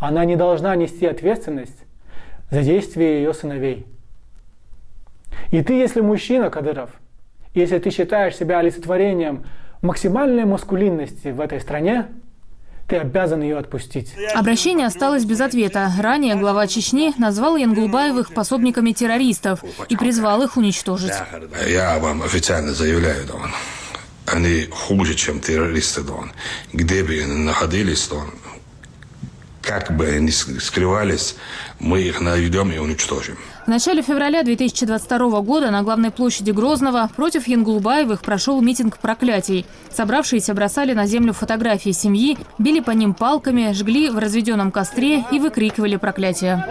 [0.00, 1.84] Она не должна нести ответственность
[2.50, 3.86] за действия ее сыновей.
[5.52, 6.90] И ты, если мужчина, Кадыров,
[7.54, 9.44] если ты считаешь себя олицетворением
[9.82, 12.08] максимальной маскулинности в этой стране–
[12.88, 14.12] ты обязан ее отпустить.
[14.34, 15.90] Обращение осталось без ответа.
[15.98, 21.12] Ранее глава Чечни назвал Янгулбаевых пособниками террористов и призвал их уничтожить.
[21.66, 23.50] Я вам официально заявляю, Дон,
[24.26, 26.32] они хуже, чем террористы, Дон.
[26.72, 28.30] Где бы они находились, Дон,
[29.64, 31.36] как бы они скрывались,
[31.80, 33.36] мы их найдем и уничтожим.
[33.64, 39.64] В начале февраля 2022 года на главной площади Грозного против Янгулбаевых прошел митинг проклятий.
[39.90, 45.38] Собравшиеся бросали на землю фотографии семьи, били по ним палками, жгли в разведенном костре и
[45.38, 46.64] выкрикивали проклятия.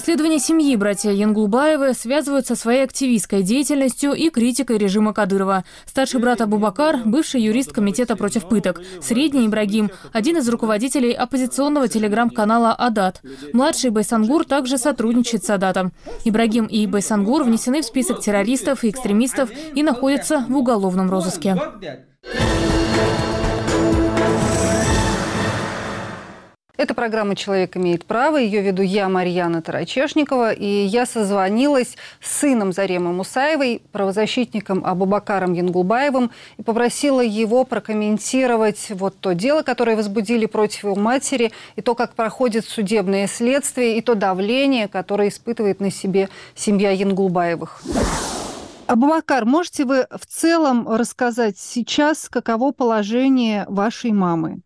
[0.00, 5.62] Преследование семьи братья Янгулбаевы связывают со своей активистской деятельностью и критикой режима Кадырова.
[5.84, 8.80] Старший брат Абубакар– бывший юрист Комитета против пыток.
[9.02, 13.20] Средний Ибрагим– один из руководителей оппозиционного телеграм-канала «Адат».
[13.52, 15.92] Младший Байсангур также сотрудничает с «Адатом».
[16.24, 21.60] Ибрагим и Байсангур внесены в список террористов и экстремистов и находятся в уголовном розыске.
[26.80, 28.38] Это программа «Человек имеет право».
[28.38, 30.52] Ее веду я, Марьяна Тарачешникова.
[30.52, 39.14] И я созвонилась с сыном Заремы Мусаевой, правозащитником Абубакаром Янгулбаевым, и попросила его прокомментировать вот
[39.20, 44.14] то дело, которое возбудили против его матери, и то, как проходит судебное следствие, и то
[44.14, 47.82] давление, которое испытывает на себе семья Янгулбаевых.
[48.86, 54.62] Абубакар, можете вы в целом рассказать сейчас, каково положение вашей мамы?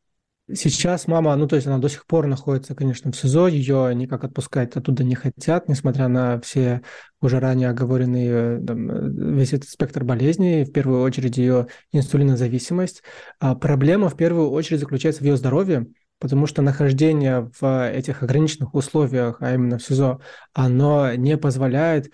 [0.52, 4.24] Сейчас мама, ну то есть она до сих пор находится, конечно, в СИЗО, ее никак
[4.24, 6.83] отпускать оттуда не хотят, несмотря на все
[7.22, 13.02] уже ранее оговоренные, там, весь этот спектр болезней, в первую очередь ее инсулинозависимость.
[13.40, 15.87] А проблема в первую очередь заключается в ее здоровье,
[16.18, 20.20] потому что нахождение в этих ограниченных условиях, а именно в СИЗО,
[20.52, 22.12] оно не позволяет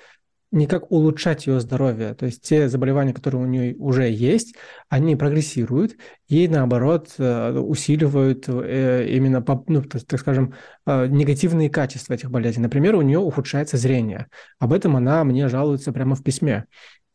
[0.52, 2.14] никак улучшать ее здоровье.
[2.14, 4.54] То есть те заболевания, которые у нее уже есть,
[4.88, 5.96] они прогрессируют
[6.28, 10.54] и, наоборот, э, усиливают э, именно, ну, так скажем,
[10.86, 12.62] э, негативные качества этих болезней.
[12.62, 14.26] Например, у нее ухудшается зрение.
[14.58, 16.66] Об этом она мне жалуется прямо в письме.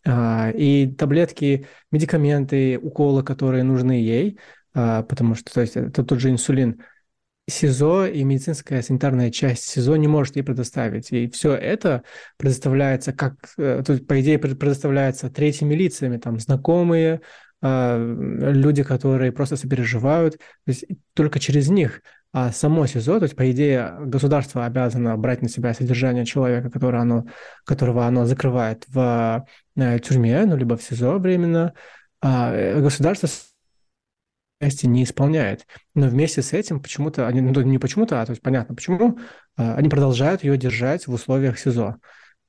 [0.07, 4.37] И таблетки, медикаменты, уколы, которые нужны ей,
[4.71, 6.83] потому что то есть, это тот же инсулин–
[7.47, 11.11] СИЗО и медицинская санитарная часть СИЗО не может ей предоставить.
[11.11, 12.03] И все это
[12.37, 17.21] предоставляется как, э, есть, по идее, предоставляется третьими лицами, там, знакомые,
[17.61, 22.01] а, люди, которые просто сопереживают, то есть только через них.
[22.31, 27.01] А само СИЗО, то есть, по идее, государство обязано брать на себя содержание человека, которое
[27.01, 27.25] оно,
[27.63, 29.45] которого оно закрывает в
[29.77, 31.73] э, тюрьме, ну, либо в СИЗО временно.
[32.21, 33.29] А э, государство
[34.61, 35.67] части не исполняет.
[35.93, 39.19] Но вместе с этим почему-то, они, ну, не почему-то, а то есть понятно почему,
[39.57, 41.97] а, они продолжают ее держать в условиях СИЗО.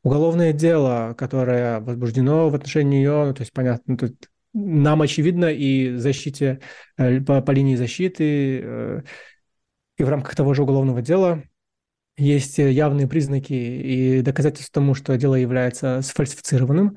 [0.03, 5.97] Уголовное дело, которое возбуждено в отношении нее, ну, то есть понятно, тут нам очевидно и
[5.97, 6.61] защите
[6.97, 9.03] э, по, по линии защиты э,
[9.99, 11.43] и в рамках того же уголовного дела
[12.17, 16.97] есть явные признаки и доказательства тому, что дело является сфальсифицированным.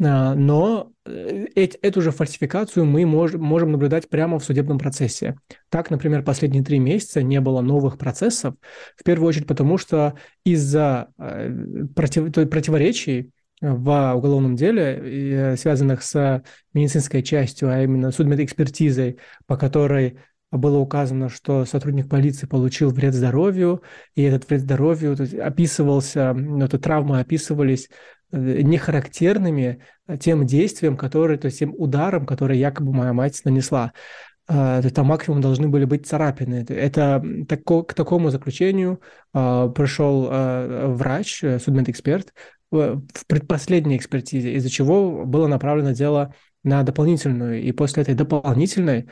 [0.00, 5.36] А, но э, эту же фальсификацию мы можем наблюдать прямо в судебном процессе.
[5.70, 8.54] Так, например, последние три месяца не было новых процессов,
[8.96, 13.30] в первую очередь потому, что из-за э, против, противоречий
[13.60, 20.18] в уголовном деле, э, связанных с медицинской частью, а именно судмедэкспертизой, по которой
[20.50, 23.82] было указано, что сотрудник полиции получил вред здоровью,
[24.14, 27.88] и этот вред здоровью описывался, ну, это травмы описывались
[28.30, 33.40] Э, не характерными э, тем действиям, которые, то есть тем ударом, который якобы моя мать
[33.44, 33.92] нанесла.
[34.48, 36.66] Э, там максимум должны были быть царапины.
[36.68, 39.00] Это тако, к такому заключению
[39.32, 40.28] пришел
[40.94, 42.32] врач, судмедэксперт
[42.70, 46.34] в предпоследней экспертизе, из-за чего было направлено дело
[46.64, 47.62] на дополнительную.
[47.62, 49.06] И после этой дополнительной Э,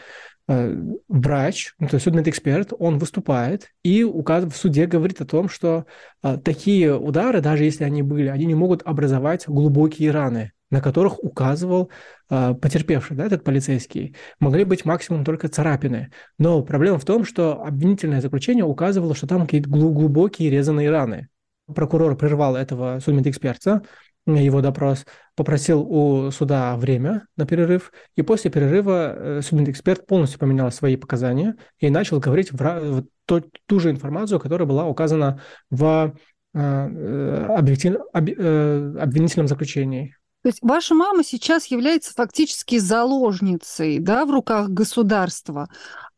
[0.48, 5.86] врач, ну, то есть судмедэксперт, он выступает и указ в суде говорит о том, что
[6.22, 11.22] а, такие удары, даже если они были, они не могут образовать глубокие раны, на которых
[11.22, 11.90] указывал
[12.28, 16.12] а, потерпевший, да, этот полицейский, могли быть максимум только царапины.
[16.38, 21.28] Но проблема в том, что обвинительное заключение указывало, что там какие-то глубокие резаные раны.
[21.74, 23.82] Прокурор прервал этого судмедэксперта,
[24.26, 30.40] его допрос, попросил у суда время на перерыв, и после перерыва э, судебный эксперт полностью
[30.40, 36.14] поменял свои показания и начал говорить в, ту, ту же информацию, которая была указана в
[36.54, 40.16] э, э объектив, об, обвинительном заключении.
[40.42, 45.68] То есть ваша мама сейчас является фактически заложницей да, в руках государства.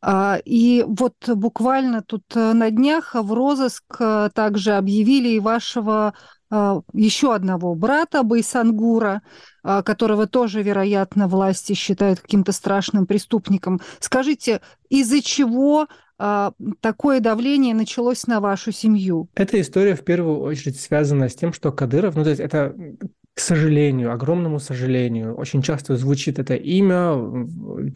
[0.01, 3.85] А, и вот буквально тут на днях в розыск
[4.35, 6.15] также объявили и вашего
[6.51, 9.23] еще одного брата Байсангура,
[9.63, 13.81] а, которого тоже, вероятно, власти считают каким-то страшным преступником.
[14.01, 19.29] Скажите, из-за чего а, такое давление началось на вашу семью?
[19.35, 22.75] Эта история в первую очередь связана с тем, что Кадыров, ну то есть это
[23.39, 27.15] к сожалению, огромному сожалению, очень часто звучит это имя,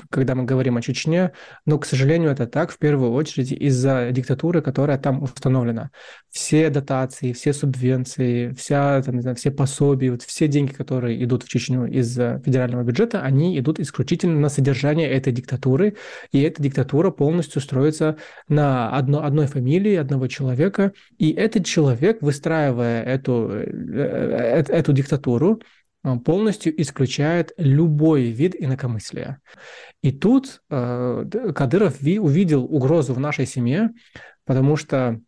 [0.08, 1.32] когда мы говорим о Чечне,
[1.66, 5.90] но, к сожалению, это так в первую очередь из-за диктатуры, которая там установлена.
[6.30, 11.42] Все дотации, все субвенции, вся, там, не знаю, все пособия, вот все деньги, которые идут
[11.42, 15.96] в Чечню из федерального бюджета, они идут исключительно на содержание этой диктатуры,
[16.30, 23.02] и эта диктатура полностью строится на одно, одной фамилии, одного человека, и этот человек, выстраивая
[23.02, 25.62] эту, э, э, э, эту диктатуру, культуру
[26.02, 29.40] а, полностью исключает любой вид инакомыслия.
[30.02, 33.90] И тут э, Кадыров ви, увидел угрозу в нашей семье,
[34.44, 35.20] потому что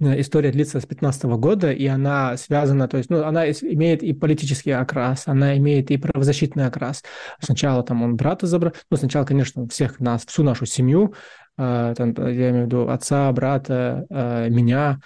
[0.00, 4.12] э, история длится с 15 года, и она связана, то есть, ну, она имеет и
[4.12, 7.02] политический окрас, она имеет и правозащитный окрас.
[7.40, 11.14] Сначала там он брата забрал, ну, сначала, конечно, всех нас, всю нашу семью,
[11.58, 15.00] э, там, я имею в виду отца, брата, э, меня,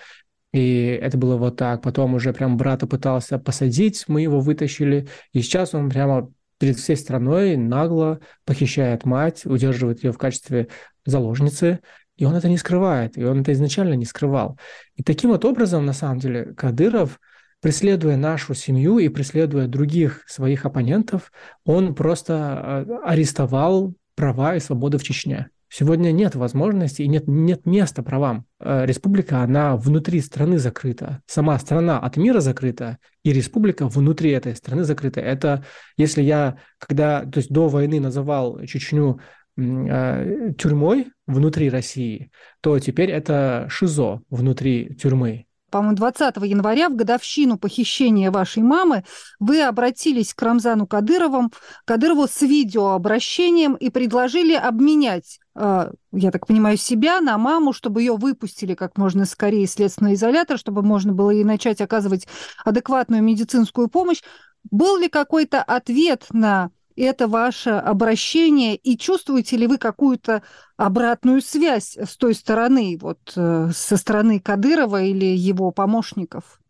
[0.53, 1.83] и это было вот так.
[1.83, 5.09] Потом уже прям брата пытался посадить, мы его вытащили.
[5.33, 10.69] И сейчас он прямо перед всей страной нагло похищает мать, удерживает ее в качестве
[11.05, 11.81] заложницы.
[12.17, 14.59] И он это не скрывает, и он это изначально не скрывал.
[14.97, 17.21] И таким вот образом, на самом деле, Кадыров,
[17.61, 21.31] преследуя нашу семью и преследуя других своих оппонентов,
[21.65, 25.51] он просто а, арестовал права и свободы в Чечне.
[25.71, 28.47] Сегодня нет возможности и нет, нет места правам.
[28.59, 31.23] Э, республика, она внутри страны закрыта.
[31.27, 35.21] Сама страна от мира закрыта, и республика внутри этой страны закрыта.
[35.21, 35.65] Это
[35.97, 39.21] если я, когда, то есть до войны называл Чечню
[39.57, 42.31] э, тюрьмой внутри России,
[42.63, 49.05] то теперь это ШИЗО внутри тюрьмы по-моему, 20 января, в годовщину похищения вашей мамы,
[49.39, 51.51] вы обратились к Рамзану Кадырову,
[51.85, 58.75] Кадырову с видеообращением и предложили обменять, я так понимаю, себя на маму, чтобы ее выпустили
[58.75, 62.29] как можно скорее из следственного изолятора, чтобы можно было ей начать оказывать
[62.64, 64.23] адекватную медицинскую помощь.
[64.71, 70.42] Был ли какой-то ответ на это ваше обращение, и чувствуете ли вы какую-то
[70.77, 76.61] обратную связь с той стороны, вот э, со стороны Кадырова или его помощников?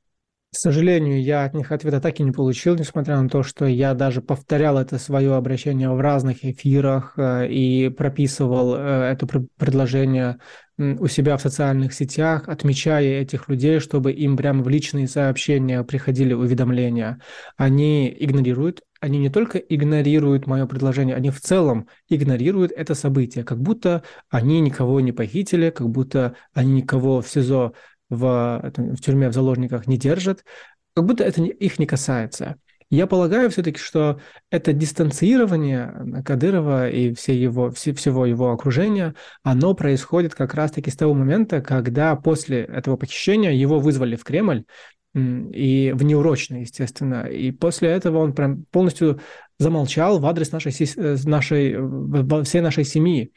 [0.50, 3.92] К сожалению, я от них ответа так и не получил, несмотря на то, что я
[3.92, 9.26] даже повторял это свое обращение в разных эфирах э, и прописывал э, это
[9.58, 10.38] предложение
[10.78, 16.32] у себя в социальных сетях, отмечая этих людей, чтобы им прямо в личные сообщения приходили
[16.32, 17.20] уведомления.
[17.56, 23.60] Они игнорируют они не только игнорируют мое предложение, они в целом игнорируют это событие, как
[23.60, 27.74] будто они никого не похитили, как будто они никого в СИЗО,
[28.08, 30.44] в, в тюрьме, в заложниках не держат,
[30.94, 32.56] как будто это их не касается.
[32.90, 34.18] Я полагаю все-таки, что
[34.50, 40.96] это дистанцирование Кадырова и все его, все, всего его окружения, оно происходит как раз-таки с
[40.96, 44.64] того момента, когда после этого похищения его вызвали в Кремль,
[45.14, 47.26] и внеурочно, естественно.
[47.26, 49.20] И после этого он прям полностью
[49.58, 53.32] замолчал в адрес нашей, э, нашей, всей нашей семьи.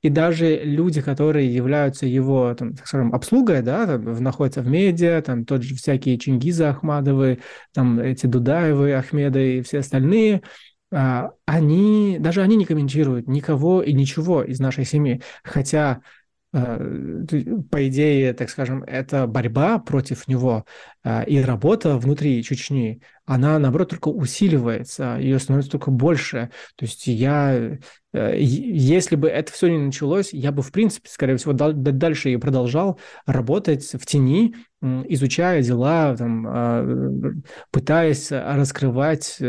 [0.00, 5.20] И даже люди, которые являются его, там, так скажем, обслугой, да, там, находятся в медиа,
[5.20, 7.40] там тот же всякие Чингизы Ахмадовы,
[7.72, 10.42] там эти Дудаевы, Ахмеды и все остальные,
[10.90, 15.20] а, они, даже они не комментируют никого и ничего из нашей семьи.
[15.42, 16.23] Хотя Э,
[16.54, 20.64] по идее, так скажем, это борьба против него
[21.02, 26.50] э, и работа внутри Чечни, она, наоборот, только усиливается, ее становится только больше.
[26.76, 27.76] То есть я,
[28.12, 32.36] э, если бы это все не началось, я бы, в принципе, скорее всего, дальше и
[32.36, 39.40] продолжал работать в тени, изучая дела, там, пытаясь раскрывать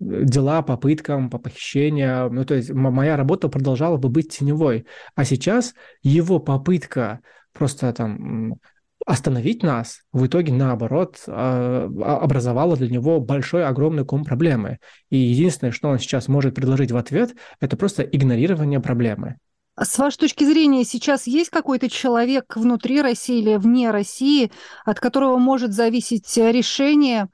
[0.00, 2.34] дела по пыткам, по похищениям.
[2.34, 4.86] Ну, то есть моя работа продолжала бы быть теневой.
[5.14, 7.20] А сейчас его попытка
[7.52, 8.54] просто там
[9.06, 14.78] остановить нас, в итоге, наоборот, а, а, образовала для него большой, огромный ком проблемы.
[15.10, 19.36] И единственное, что он сейчас может предложить в ответ, это просто игнорирование проблемы.
[19.76, 24.50] А с вашей точки зрения, сейчас есть какой-то человек внутри России или вне России,
[24.86, 27.26] от которого может зависеть решение Э,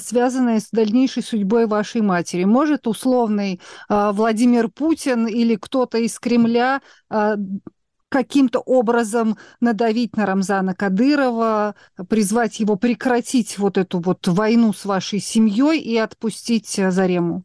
[0.00, 2.44] связанные с дальнейшей судьбой вашей матери.
[2.44, 7.36] Может условный э, Владимир Путин или кто-то из Кремля э,
[8.08, 11.74] каким-то образом надавить на Рамзана Кадырова,
[12.08, 17.44] призвать его прекратить вот эту вот войну с вашей семьей и отпустить Зарему?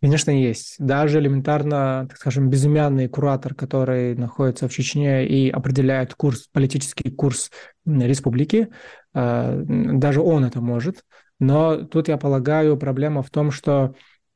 [0.00, 0.76] Конечно, есть.
[0.78, 7.50] Даже элементарно, так скажем, безымянный куратор, который находится в Чечне и определяет курс, политический курс
[7.84, 8.68] республики,
[9.12, 11.04] даже он это может.
[11.38, 13.94] Но тут, я полагаю, проблема в том, что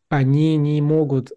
[0.09, 1.33] они не могут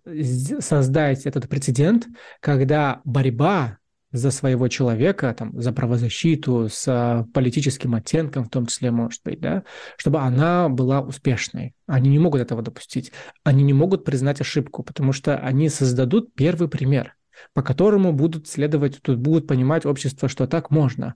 [0.59, 2.07] создать этот прецедент,
[2.41, 3.77] когда борьба
[4.11, 9.63] за своего человека, там, за правозащиту, с политическим оттенком в том числе, может быть, да,
[9.97, 11.73] чтобы она была успешной.
[11.85, 13.11] Они не могут этого допустить.
[13.43, 17.15] Они не могут признать ошибку, потому что они создадут первый пример
[17.53, 21.15] по которому будут следовать, тут будут понимать общество, что так можно.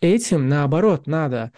[0.00, 1.52] Этим, наоборот, надо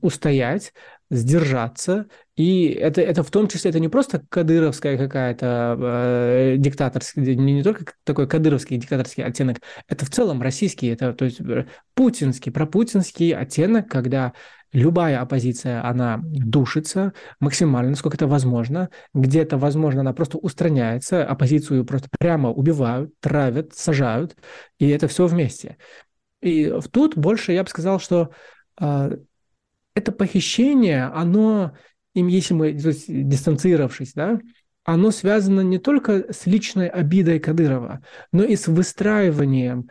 [0.00, 0.72] устоять,
[1.10, 2.06] сдержаться.
[2.36, 7.62] И это, это в том числе, это не просто кадыровская какая-то э, диктаторская, не, не
[7.62, 13.34] только такой кадыровский диктаторский оттенок, это в целом российский, это то есть э, путинский, пропутинский
[13.34, 14.34] оттенок, когда
[14.72, 18.90] любая оппозиция, она душится максимально, насколько это возможно.
[19.14, 24.36] Где-то, возможно, она просто устраняется, оппозицию просто прямо убивают, травят, сажают,
[24.78, 25.78] и это все вместе.
[26.40, 28.30] И тут больше я бы сказал, что
[28.80, 29.16] э,
[29.98, 31.72] это похищение, оно,
[32.14, 34.40] если мы дистанцировавшись, да,
[34.84, 39.90] оно связано не только с личной обидой Кадырова, но и с выстраиванием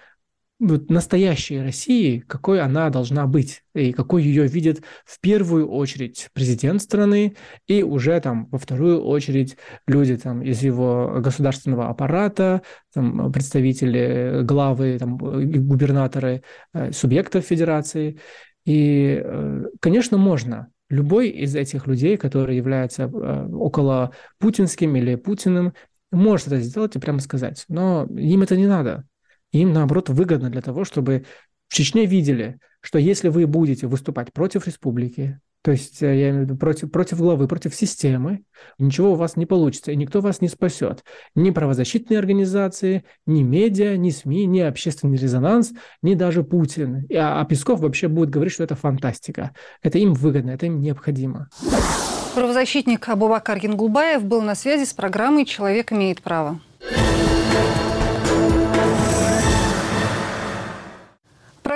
[0.59, 6.81] вот настоящей России, какой она должна быть, и какой ее видит в первую очередь президент
[6.81, 7.35] страны,
[7.67, 14.97] и уже там во вторую очередь люди там из его государственного аппарата, там, представители, главы,
[14.97, 16.41] там, губернаторы
[16.73, 18.19] э, субъектов федерации.
[18.67, 20.67] И, э, конечно, можно.
[20.89, 25.73] Любой из этих людей, который является э, около путинским или Путиным,
[26.11, 27.63] может это сделать и прямо сказать.
[27.69, 29.05] Но им это не надо.
[29.53, 31.25] Им, наоборот, выгодно для того, чтобы
[31.69, 36.45] в Чечне видели, что если вы будете выступать против республики, то есть, э, я имею
[36.45, 38.45] в виду, против, против главы, против системы,
[38.79, 41.03] ничего у вас не получится, и никто вас не спасет.
[41.35, 47.05] Ни правозащитные организации, ни медиа, ни СМИ, ни общественный резонанс, ни даже Путин.
[47.13, 49.51] А, а Песков вообще будет говорить, что это фантастика.
[49.81, 51.49] Это им выгодно, это им необходимо.
[52.33, 56.61] Правозащитник Абубакар Янгулбаев был на связи с программой «Человек имеет право».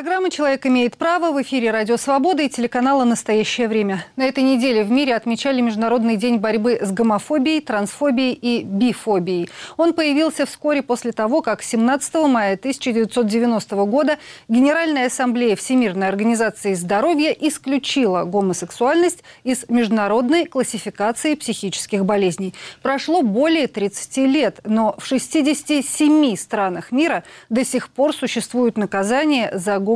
[0.02, 4.04] Программа «Человек имеет право» в эфире «Радио Свобода» и телеканала «Настоящее время».
[4.16, 9.52] На этой неделе в мире отмечали Международный день борьбы с гомофобией, трансфобией и бифобией.
[9.78, 17.30] Он появился вскоре после того, как 17 мая 1990 года Генеральная ассамблея Всемирной организации здоровья
[17.30, 22.56] исключила гомосексуальность из международной классификации психических болезней.
[22.82, 29.78] Прошло более 30 лет, но в 67 странах мира до сих пор существуют наказания за
[29.78, 29.91] гомосексуальность,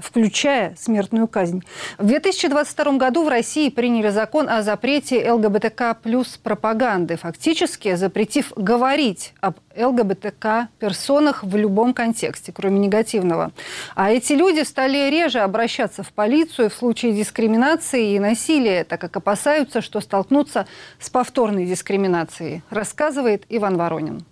[0.00, 1.62] включая смертную казнь.
[1.98, 9.32] В 2022 году в России приняли закон о запрете ЛГБТК плюс пропаганды, фактически запретив говорить
[9.40, 13.52] об ЛГБТК-персонах в любом контексте, кроме негативного.
[13.94, 19.16] А эти люди стали реже обращаться в полицию в случае дискриминации и насилия, так как
[19.16, 20.66] опасаются, что столкнутся
[20.98, 24.24] с повторной дискриминацией, рассказывает Иван Воронин.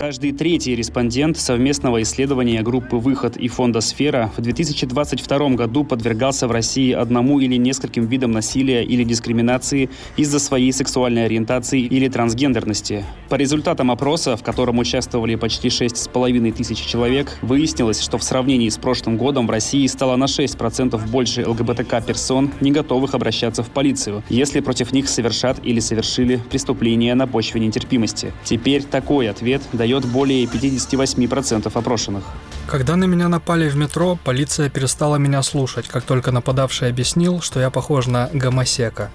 [0.00, 6.52] Каждый третий респондент совместного исследования группы «Выход» и фонда «Сфера» в 2022 году подвергался в
[6.52, 13.04] России одному или нескольким видам насилия или дискриминации из-за своей сексуальной ориентации или трансгендерности.
[13.28, 18.78] По результатам опроса, в котором участвовали почти 6,5 тысяч человек, выяснилось, что в сравнении с
[18.78, 24.60] прошлым годом в России стало на 6% больше ЛГБТК-персон, не готовых обращаться в полицию, если
[24.60, 28.32] против них совершат или совершили преступления на почве нетерпимости.
[28.44, 32.22] Теперь такой ответ дает дает более 58% опрошенных.
[32.68, 37.58] Когда на меня напали в метро, полиция перестала меня слушать, как только нападавший объяснил, что
[37.58, 39.10] я похож на гомосека.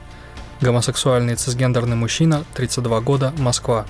[0.59, 3.86] Гомосексуальный цисгендерный мужчина, 32 года, Москва.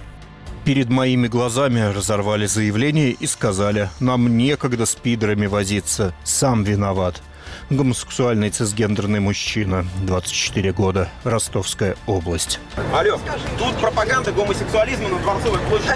[0.63, 7.21] Перед моими глазами разорвали заявление и сказали, нам некогда с пидорами возиться, сам виноват
[7.69, 12.59] гомосексуальный цисгендерный мужчина, 24 года, Ростовская область.
[12.93, 13.19] Алло,
[13.57, 15.95] тут пропаганда гомосексуализма на Дворцовой площади.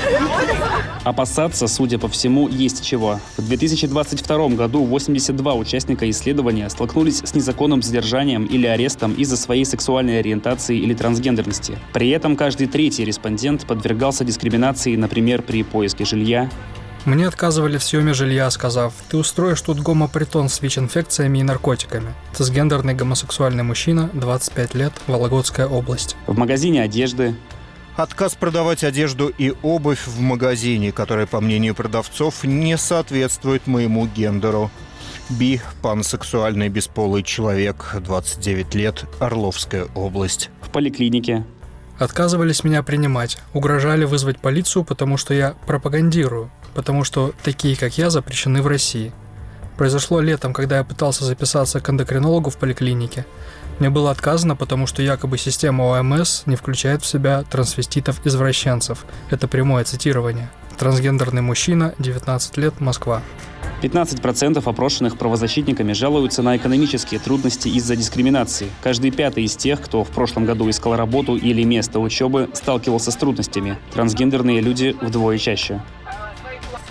[1.04, 3.20] Опасаться, судя по всему, есть чего.
[3.38, 10.20] В 2022 году 82 участника исследования столкнулись с незаконным задержанием или арестом из-за своей сексуальной
[10.20, 11.78] ориентации или трансгендерности.
[11.94, 16.50] При этом каждый третий респондент подвергался дискриминации, например, при поиске жилья,
[17.06, 22.14] мне отказывали в съеме жилья, сказав, ты устроишь тут гомопритон с ВИЧ-инфекциями и наркотиками.
[22.34, 26.18] Цисгендерный гомосексуальный мужчина, 25 лет, Вологодская область.
[26.28, 27.36] В магазине одежды
[28.00, 34.72] Отказ продавать одежду и обувь в магазине, который, по мнению продавцов, не соответствует моему гендеру.
[35.30, 40.50] Би– пансексуальный бесполый человек, 29 лет, Орловская область.
[40.62, 41.46] В поликлинике
[41.98, 48.10] Отказывались меня принимать, угрожали вызвать полицию, потому что я пропагандирую, потому что такие, как я,
[48.10, 49.12] запрещены в России.
[49.76, 53.26] Произошло летом, когда я пытался записаться к эндокринологу в поликлинике.
[53.80, 59.06] Мне было отказано, потому что якобы система ОМС не включает в себя трансвеститов-извращенцев.
[59.30, 60.50] Это прямое цитирование.
[60.78, 63.22] Трансгендерный мужчина, 19 лет, Москва.
[63.82, 68.70] 15% опрошенных правозащитниками жалуются на экономические трудности из-за дискриминации.
[68.84, 73.16] Каждый пятый из тех, кто в прошлом году искал работу или место учебы, сталкивался с
[73.16, 73.78] трудностями.
[73.94, 75.82] Трансгендерные люди вдвое чаще.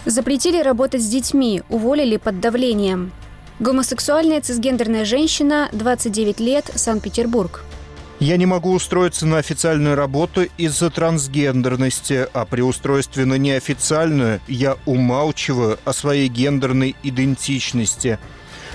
[0.07, 3.12] Запретили работать с детьми, уволили под давлением.
[3.61, 7.64] Гомосексуальная цисгендерная женщина, 29 лет, Санкт-Петербург.
[8.20, 14.76] Я не могу устроиться на официальную работу из-за трансгендерности, а при устройстве на неофициальную я
[14.86, 18.20] умалчиваю о своей гендерной идентичности.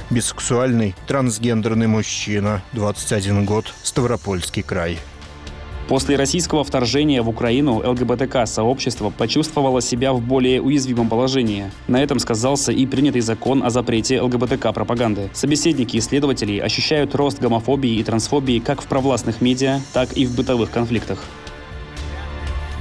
[0.09, 4.99] Бисексуальный трансгендерный мужчина, 21 год, Ставропольский край.
[5.93, 11.69] После российского вторжения в Украину ЛГБТК-сообщество почувствовало себя в более уязвимом положении.
[11.87, 15.29] На этом сказался и принятый закон о запрете ЛГБТК-пропаганды.
[15.33, 20.71] Собеседники исследователей ощущают рост гомофобии и трансфобии как в провластных медиа, так и в бытовых
[20.71, 21.23] конфликтах.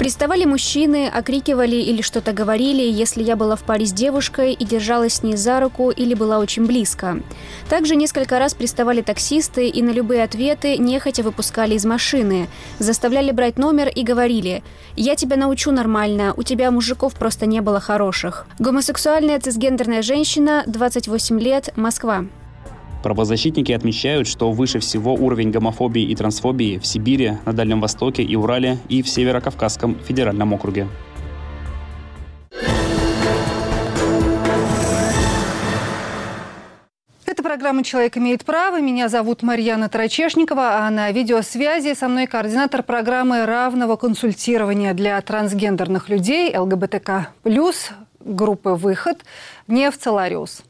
[0.02, 5.12] Приставали мужчины, окрикивали или что-то говорили, если я была в паре с девушкой и держалась
[5.14, 7.20] с ней за руку или была очень близко.
[7.68, 12.48] Также несколько раз приставали таксисты и на любые ответы нехотя выпускали из машины,
[12.80, 14.64] заставляли брать номер и говорили
[14.96, 18.48] «Я тебя научу нормально, у тебя мужиков просто не было хороших».
[18.58, 22.24] Гомосексуальная цисгендерная женщина, 28 лет, Москва.
[23.02, 28.36] Правозащитники отмечают, что выше всего уровень гомофобии и трансфобии в Сибири, на Дальнем Востоке и
[28.36, 30.86] Урале и в Северо-Кавказском федеральном округе.
[37.26, 38.80] Это программа «Человек имеет право».
[38.80, 46.08] Меня зовут Марьяна Трачешникова, а на видеосвязи со мной координатор программы равного консультирования для трансгендерных
[46.08, 47.28] людей ЛГБТК+,
[48.20, 49.24] группы «Выход»
[49.66, 50.62] Нев Целариус.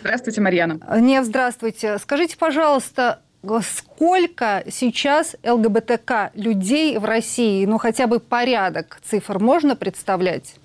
[0.00, 0.80] Здравствуйте, Марьяна.
[1.00, 1.98] Нев, здравствуйте.
[1.98, 3.20] Скажите, пожалуйста,
[3.62, 7.64] сколько сейчас ЛГБТК людей в России?
[7.64, 10.56] Ну, хотя бы порядок цифр можно представлять?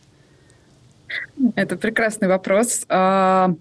[1.56, 2.86] Это прекрасный вопрос.
[2.90, 3.54] А,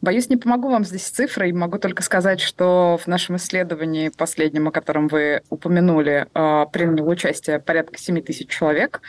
[0.00, 1.52] боюсь, не помогу вам здесь цифрой.
[1.52, 7.58] Могу только сказать, что в нашем исследовании, последнем, о котором вы упомянули, а, приняло участие
[7.58, 9.00] порядка 7 тысяч человек.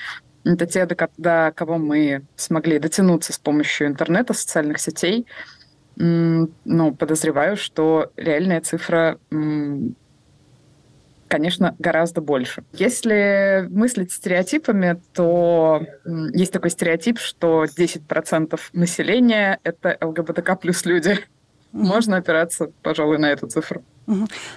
[0.46, 5.28] Это те, до кого мы смогли дотянуться с помощью интернета, социальных сетей
[6.00, 9.20] ну, подозреваю, что реальная цифра,
[11.28, 12.64] конечно, гораздо больше.
[12.72, 15.86] Если мыслить стереотипами, то
[16.34, 21.20] есть такой стереотип, что 10% населения— это ЛГБТК плюс люди.
[21.74, 23.84] Можно опираться, пожалуй, на эту цифру.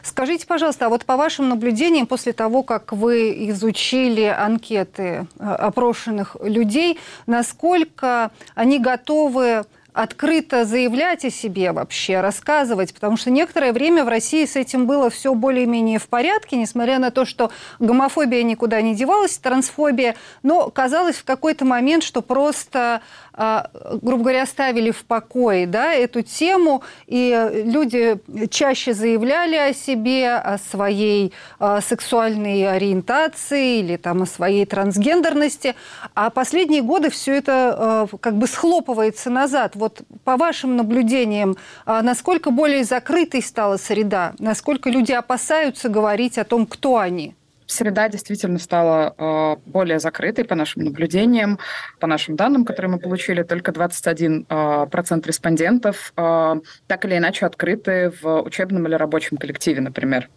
[0.02, 6.36] Скажите, пожалуйста, а вот по вашим наблюдениям, после того, как вы изучили анкеты э, опрошенных
[6.42, 14.08] людей, насколько они готовы открыто заявлять о себе вообще, рассказывать, потому что некоторое время в
[14.08, 18.94] России с этим было все более-менее в порядке, несмотря на то, что гомофобия никуда не
[18.94, 23.02] девалась, трансфобия, но казалось в какой-то момент, что просто
[23.34, 23.70] а,
[24.02, 28.18] грубо говоря, оставили в покое да, эту тему, и люди
[28.50, 35.74] чаще заявляли о себе, о своей а, сексуальной ориентации или там, о своей трансгендерности,
[36.14, 39.76] а последние годы все это а, как бы схлопывается назад.
[39.82, 41.56] Вот по вашим наблюдениям,
[41.86, 47.34] насколько более закрытой стала среда, насколько люди опасаются говорить о том, кто они?
[47.66, 51.58] среда действительно стала э, более закрытой по нашим наблюдениям,
[52.00, 53.42] по нашим данным, которые мы получили.
[53.42, 56.54] Только 21% э, процент респондентов э,
[56.86, 60.28] так или иначе открыты в учебном или рабочем коллективе, например.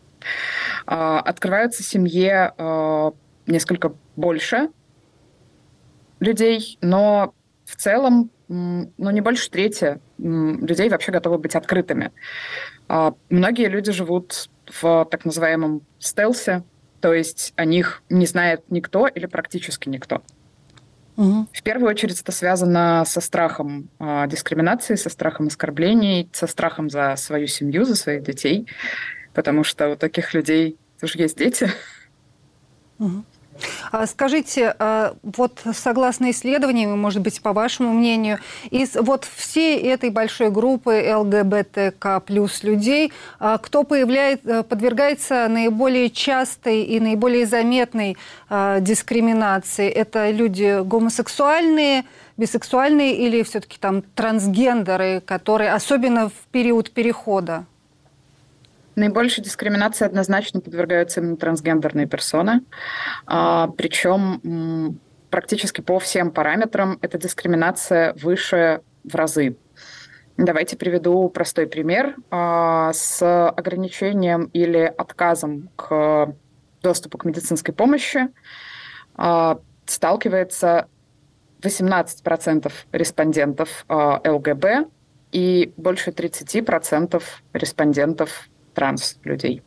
[0.87, 3.11] Э, открываются семье э,
[3.47, 4.69] несколько больше
[6.19, 7.33] людей, но
[7.66, 12.11] в целом ну, не больше трети людей вообще готовы быть открытыми.
[13.30, 16.63] Многие люди живут в так называемом стелсе,
[17.01, 20.22] то есть о них не знает никто или практически никто.
[21.18, 21.47] Угу.
[21.53, 27.16] В первую очередь это связано со страхом э, дискриминации, со страхом оскорблений, со страхом за
[27.16, 28.68] свою семью, за своих детей,
[29.34, 31.70] потому что у таких людей тоже есть дети.
[32.99, 33.24] Угу.
[33.97, 38.39] А скажите, а вот согласно исследованиям, может быть, по вашему мнению,
[38.69, 46.09] из вот всей этой большой группы ЛГБТК плюс людей, а кто появляет, э, подвергается наиболее
[46.09, 48.17] частой и наиболее заметной
[48.49, 49.89] дискриминации?
[49.89, 52.03] Это люди гомосексуальные,
[52.35, 57.65] бисексуальные или все-таки там трансгендеры, которые особенно в период перехода?
[58.95, 62.61] Наибольшей дискриминации однозначно подвергаются именно трансгендерные персоны.
[63.25, 69.57] А, причем практически по всем параметрам эта дискриминация выше в разы.
[70.37, 72.15] Давайте приведу простой пример.
[72.31, 76.33] А, с ограничением или отказом к
[76.81, 78.29] доступу к медицинской помощи
[79.15, 80.87] а, сталкивается
[81.61, 84.87] 18% респондентов ЛГБ
[85.31, 87.21] и больше 30%
[87.53, 89.63] респондентов транс-людей.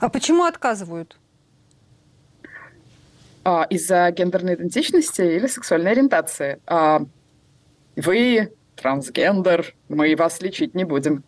[0.00, 1.16] А почему отказывают?
[3.70, 6.58] Из-за гендерной идентичности или сексуальной ориентации.
[7.96, 11.22] Вы трансгендер, мы вас лечить не будем.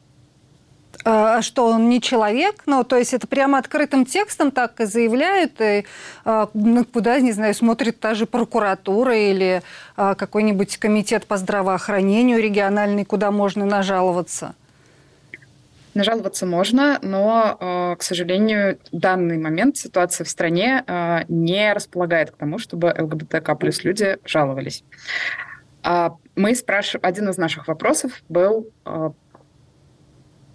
[1.04, 2.62] А, а что, он не человек?
[2.66, 5.84] Ну, то есть это прямо открытым текстом так и заявляют, и
[6.24, 9.62] а, ну, куда, не знаю, смотрит та же прокуратура или
[9.96, 14.54] а, какой-нибудь комитет по здравоохранению региональный, куда можно нажаловаться?
[15.96, 20.84] Нажаловаться можно, но, к сожалению, в данный момент ситуация в стране
[21.28, 24.84] не располагает к тому, чтобы ЛГБТК плюс люди жаловались.
[26.36, 29.10] Мы спрашиваем, один из наших вопросов был, э,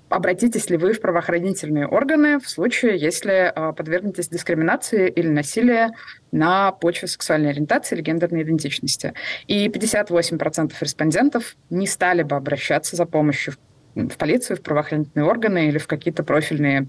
[0.10, 5.90] обратитесь ли вы в правоохранительные органы в случае, если э, подвергнетесь дискриминации или насилию
[6.32, 9.16] на почве сексуальной ориентации или гендерной идентичности.
[9.48, 13.56] И 58% респондентов не стали бы обращаться за помощью
[13.96, 16.88] в полицию, в правоохранительные органы или в какие-то профильные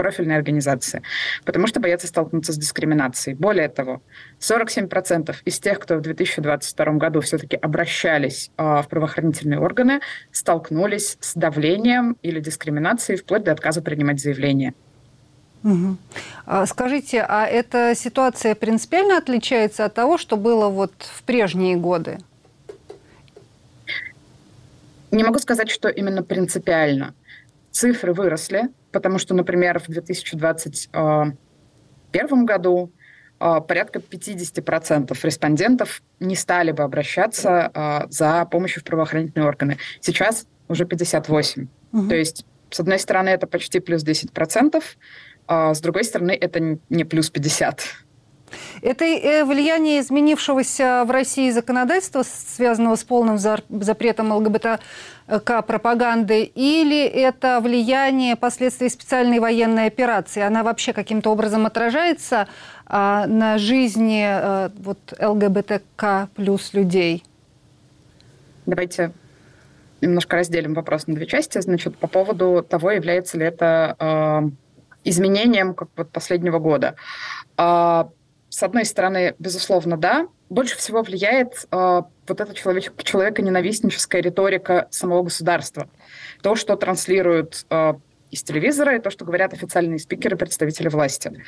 [0.00, 1.02] профильной организации,
[1.44, 3.36] потому что боятся столкнуться с дискриминацией.
[3.36, 4.00] Более того,
[4.40, 10.00] 47% из тех, кто в 2022 году все-таки обращались э, в правоохранительные органы,
[10.32, 14.72] столкнулись с давлением или дискриминацией вплоть до отказа принимать заявление.
[15.62, 15.98] Угу.
[16.66, 22.20] скажите, а эта ситуация принципиально отличается от того, что было вот в прежние годы?
[25.10, 27.14] Не могу сказать, что именно принципиально.
[27.70, 32.92] Цифры выросли, потому что, например, в 2021 году
[33.38, 39.78] а, порядка 50% респондентов не стали бы обращаться а, за помощью в правоохранительные органы.
[40.00, 41.66] Сейчас уже 58%.
[41.92, 42.08] Угу.
[42.08, 44.82] То есть, с одной стороны, это почти плюс 10%,
[45.46, 47.80] а с другой стороны, это не плюс 50%.
[48.82, 54.80] Это э, влияние изменившегося в России законодательства, связанного с полным запретом ЛГБТК
[55.66, 60.42] пропаганды, или это влияние последствий специальной военной операции?
[60.42, 62.48] Она вообще каким-то образом отражается
[62.86, 67.22] а, на жизни а, вот, ЛГБТК плюс людей?
[68.66, 69.12] Давайте
[70.00, 71.60] немножко разделим вопрос на две части.
[71.60, 74.50] Значит, по поводу того, является ли это э,
[75.04, 76.96] изменением как вот последнего года.
[77.56, 78.04] Э,
[78.50, 80.26] с одной стороны, безусловно, да.
[80.48, 85.88] Больше всего влияет э, вот эта человек, человеконенавистническая риторика самого государства.
[86.42, 87.94] То, что транслируют э,
[88.32, 91.44] из телевизора, и то, что говорят официальные спикеры, представители власти.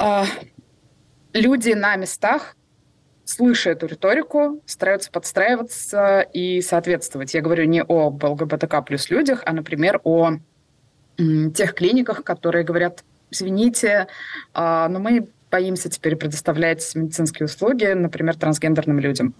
[0.00, 0.24] Э,
[1.32, 2.56] люди на местах,
[3.24, 7.34] слыша эту риторику, стараются подстраиваться и соответствовать.
[7.34, 10.38] Я говорю не о ЛГБТК плюс людях, а, например, о
[11.16, 14.06] тех клиниках, которые говорят, извините,
[14.54, 19.34] но мы боимся теперь предоставлять медицинские услуги, например, трансгендерным людям.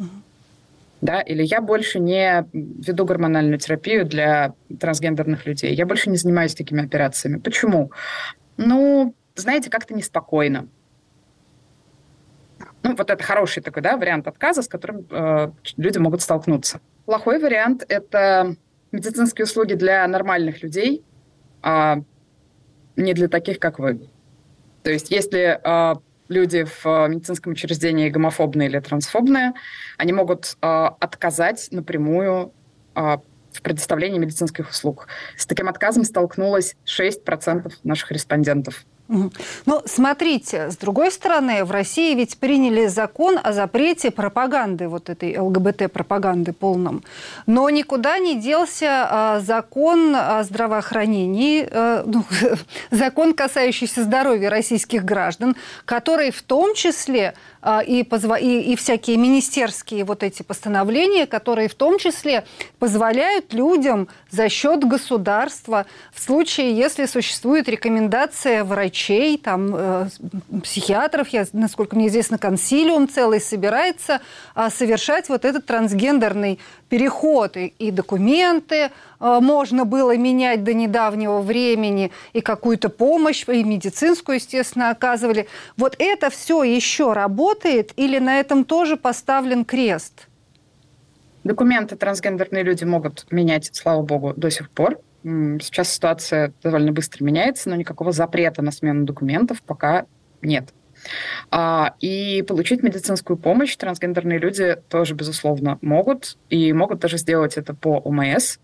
[1.00, 5.74] Да, или я больше не веду гормональную терапию для трансгендерных людей.
[5.74, 7.38] Я больше не занимаюсь такими операциями.
[7.38, 7.92] Почему?
[8.56, 10.66] Ну, знаете, как-то неспокойно.
[12.82, 16.80] Ну, вот это хороший такой, да, вариант отказа, с которым э, люди могут столкнуться.
[17.06, 18.56] Плохой вариант– это
[18.90, 21.04] медицинские услуги для нормальных людей,
[21.62, 22.02] а
[22.96, 24.00] не для таких, как вы.
[24.82, 25.94] То есть если э,
[26.28, 29.54] люди в э, медицинском учреждении гомофобные или трансфобные,
[29.96, 32.52] они могут э, отказать напрямую
[32.94, 33.18] э,
[33.52, 35.08] в предоставлении медицинских услуг.
[35.36, 38.84] С таким отказом столкнулось 6% наших респондентов.
[39.08, 45.38] Ну, смотрите, с другой стороны, в России ведь приняли закон о запрете пропаганды, вот этой
[45.38, 47.02] ЛГБТ-пропаганды полном.
[47.46, 52.24] Но никуда не делся а, закон о здравоохранении, а, ну,
[52.90, 55.56] закон, касающийся здоровья российских граждан,
[55.86, 61.74] который в том числе а, и, и, и всякие министерские вот эти постановления, которые в
[61.74, 62.44] том числе
[62.78, 70.08] позволяют людям за счет государства в случае, если существует рекомендация врачей, там, э,
[70.62, 74.20] психиатров, я, насколько мне известно, консилиум целый собирается
[74.54, 78.90] э, совершать вот этот трансгендерный переход и, и документы
[79.20, 85.48] э, можно было менять до недавнего времени, и какую-то помощь, и медицинскую, естественно, оказывали.
[85.76, 87.47] Вот это все еще работает
[87.96, 90.28] или на этом тоже поставлен крест?
[91.44, 95.00] Документы трансгендерные люди могут менять, слава богу, до сих пор.
[95.22, 100.06] Сейчас ситуация довольно быстро меняется, но никакого запрета на смену документов пока
[100.42, 100.72] нет.
[101.50, 107.74] А, и получить медицинскую помощь трансгендерные люди тоже, безусловно, могут, и могут даже сделать это
[107.74, 108.58] по ОМС.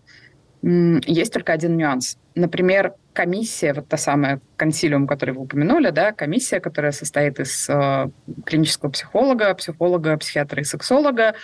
[0.67, 2.17] Есть только один нюанс.
[2.33, 8.09] Например, комиссия, вот та самая консилиум, который вы упомянули, да, комиссия, которая состоит из э,
[8.47, 11.35] клинического психолога, психолога, психиатра и сексолога,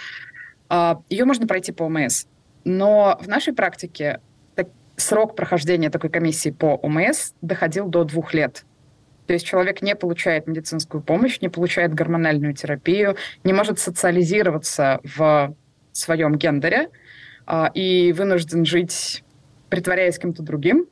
[0.72, 2.26] э, ее можно пройти по ОМС.
[2.63, 4.22] Но в нашей практике
[4.55, 8.65] так, срок прохождения такой комиссии по ОМС доходил до двух лет.
[9.28, 15.55] То есть человек не получает медицинскую помощь, не получает гормональную терапию, не может социализироваться в
[15.91, 16.89] своем гендере
[17.74, 19.24] и вынужден жить
[19.72, 20.86] притворяясь кем-то другим,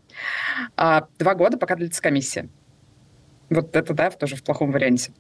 [0.78, 2.48] а два года, пока длится комиссия.
[3.50, 5.12] Вот это, да, тоже в плохом варианте.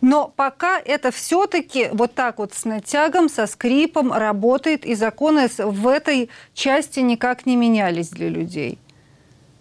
[0.00, 5.88] Но пока это все-таки вот так вот с натягом, со скрипом работает, и законы в
[5.88, 8.78] этой части никак не менялись для людей.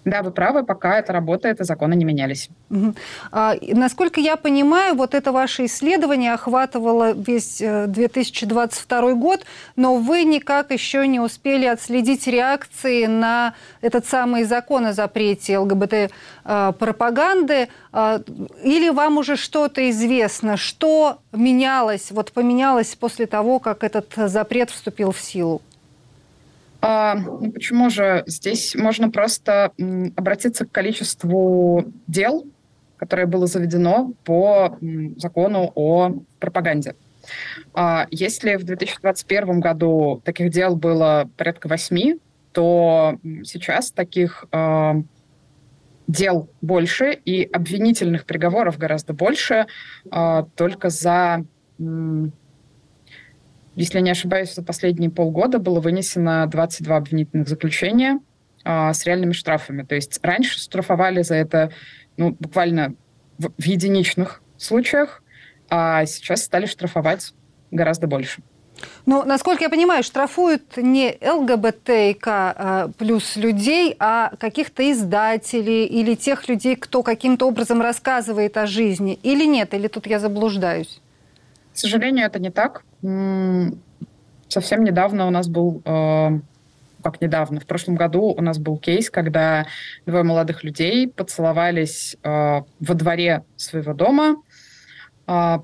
[0.06, 2.50] Да, вы правы, пока это работает, и законы не менялись.
[2.70, 2.94] Угу.
[3.32, 9.46] А, насколько я понимаю, вот это ваше исследование охватывало весь 2022 э, год,
[9.76, 17.70] но вы никак еще не успели отследить реакции на этот самый закон о запрете ЛГБТ-пропаганды,
[17.92, 18.22] а,
[18.64, 25.12] или вам уже что-то известно, что менялось, вот поменялось после того, как этот запрет вступил
[25.12, 25.64] в силу?
[26.88, 28.24] А, ну почему же?
[28.28, 29.72] Здесь можно просто
[30.16, 32.46] обратиться к количеству дел,
[32.98, 34.78] которое было заведено по
[35.18, 36.96] закону о пропаганде.
[37.74, 42.20] А, если в 2021 году таких дел было порядка восьми,
[42.52, 44.98] то сейчас таких а,
[46.06, 49.66] дел больше и обвинительных приговоров гораздо больше
[50.12, 51.46] а, только за
[53.76, 58.20] если не ошибаюсь, за последние полгода было вынесено 22 обвинительных заключения
[58.64, 59.84] а, с реальными штрафами.
[59.84, 61.72] То есть раньше штрафовали за это
[62.18, 62.96] ну, буквально
[63.38, 65.22] в, в единичных случаях,
[65.70, 67.34] а сейчас стали штрафовать
[67.72, 68.42] гораздо больше.
[69.06, 76.48] Ну, насколько я понимаю, штрафуют не ЛГБТК а, плюс людей, а каких-то издателей или тех
[76.48, 79.20] людей, кто каким-то образом рассказывает о жизни.
[79.22, 79.74] Или нет?
[79.74, 81.02] Или тут я заблуждаюсь?
[81.74, 82.85] К сожалению, это не так.
[83.02, 86.40] Совсем недавно у нас был э,
[87.04, 89.66] как недавно, в прошлом году у нас был кейс, когда
[90.06, 92.30] двое молодых людей поцеловались э,
[92.80, 94.42] во дворе своего дома,
[95.28, 95.58] э,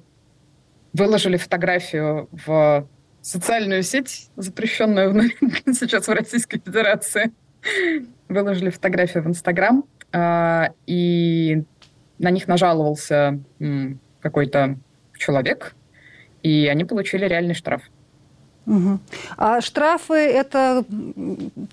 [0.93, 2.88] выложили фотографию в
[3.21, 5.32] социальную сеть, запрещенную
[5.73, 7.32] сейчас в Российской Федерации,
[8.27, 9.84] выложили фотографию в Инстаграм,
[10.88, 11.63] и
[12.17, 13.39] на них нажаловался
[14.21, 14.77] какой-то
[15.17, 15.75] человек,
[16.44, 17.82] и они получили реальный штраф.
[18.68, 19.00] Угу.
[19.38, 20.86] А штрафы это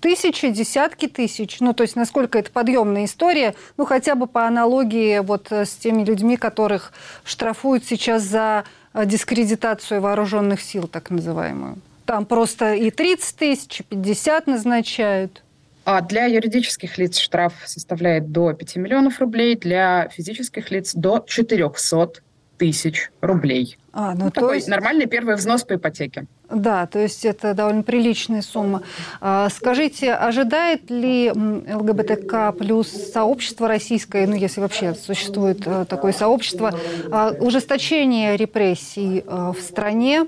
[0.01, 1.59] тысячи, десятки тысяч?
[1.59, 3.53] Ну, то есть насколько это подъемная история?
[3.77, 6.91] Ну, хотя бы по аналогии вот с теми людьми, которых
[7.23, 8.63] штрафуют сейчас за
[8.93, 11.77] э, дискредитацию вооруженных сил, так называемую.
[12.05, 15.43] Там просто и 30 тысяч, и 50 назначают.
[15.85, 22.21] А для юридических лиц штраф составляет до 5 миллионов рублей, для физических лиц до 400
[22.59, 23.77] тысяч рублей.
[23.91, 24.67] А, ну, ну, то такой есть...
[24.67, 26.27] нормальный первый взнос по ипотеке.
[26.51, 28.83] Да, то есть это довольно приличная сумма.
[29.21, 36.73] А, скажите, ожидает ли ЛГБТК плюс сообщество российское, ну если вообще существует э, такое сообщество,
[37.11, 40.27] а, ужесточение репрессий э, в стране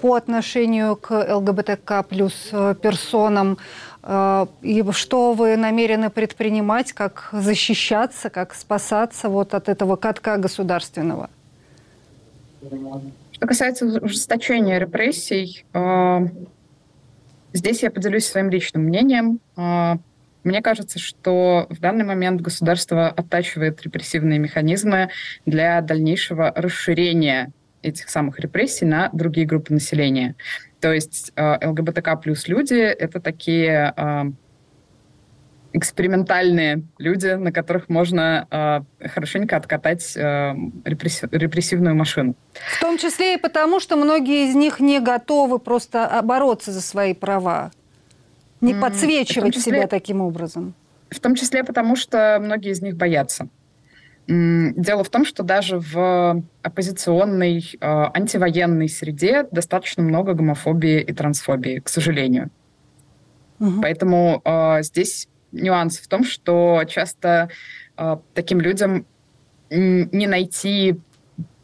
[0.00, 3.58] по отношению к ЛГБТК плюс э, персонам?
[4.62, 11.30] И что вы намерены предпринимать, как защищаться, как спасаться вот от этого катка государственного?
[13.32, 16.20] Что касается ужесточения репрессий, э,
[17.52, 19.40] здесь я поделюсь своим личным мнением.
[19.56, 19.96] Э,
[20.44, 25.10] мне кажется, что в данный момент государство оттачивает репрессивные механизмы
[25.46, 27.52] для дальнейшего расширения
[27.82, 30.36] этих самых репрессий на другие группы населения.
[30.80, 33.94] То есть э, ЛГБТК плюс люди— это такие
[35.72, 40.54] экспериментальные люди, на которых можно э, хорошенько откатать э,
[40.84, 42.34] репрессив, репрессивную машину.
[42.76, 47.14] В том числе и потому, что многие из них не готовы просто бороться за свои
[47.14, 47.70] права,
[48.60, 50.74] не подсвечивать числе, себя таким образом.
[51.10, 53.48] В том числе потому, что многие из них боятся.
[54.28, 61.80] Дело в том, что даже в оппозиционной, э, антивоенной среде достаточно много гомофобии и трансфобии,
[61.80, 62.50] к сожалению.
[63.58, 63.80] Угу.
[63.82, 67.50] Поэтому э, здесь нюанс в том, что часто
[67.96, 69.06] э, таким людям
[69.70, 71.00] не найти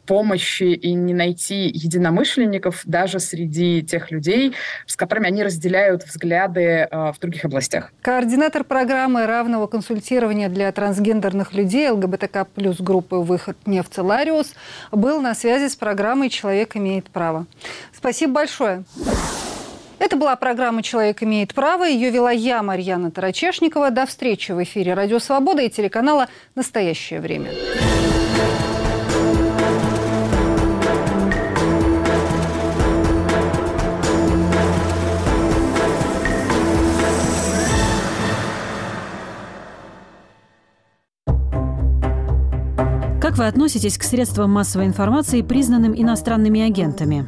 [0.09, 4.55] помощи и не найти единомышленников даже среди тех людей,
[4.87, 7.91] с которыми они разделяют взгляды в других областях.
[8.01, 14.55] Координатор программы равного консультирования для трансгендерных людей ЛГБТК плюс группы «Выход Нефтелариус»
[14.91, 17.45] был на связи с программой «Человек имеет право».
[17.93, 18.83] Спасибо большое.
[19.99, 21.83] Это была программа «Человек имеет право».
[21.83, 23.91] Ее вела я, Марьяна Тарачешникова.
[23.91, 27.51] До встречи в эфире «Радио Свобода» и телеканала «Настоящее время».
[43.21, 47.27] Как вы относитесь к средствам массовой информации, признанным иностранными агентами?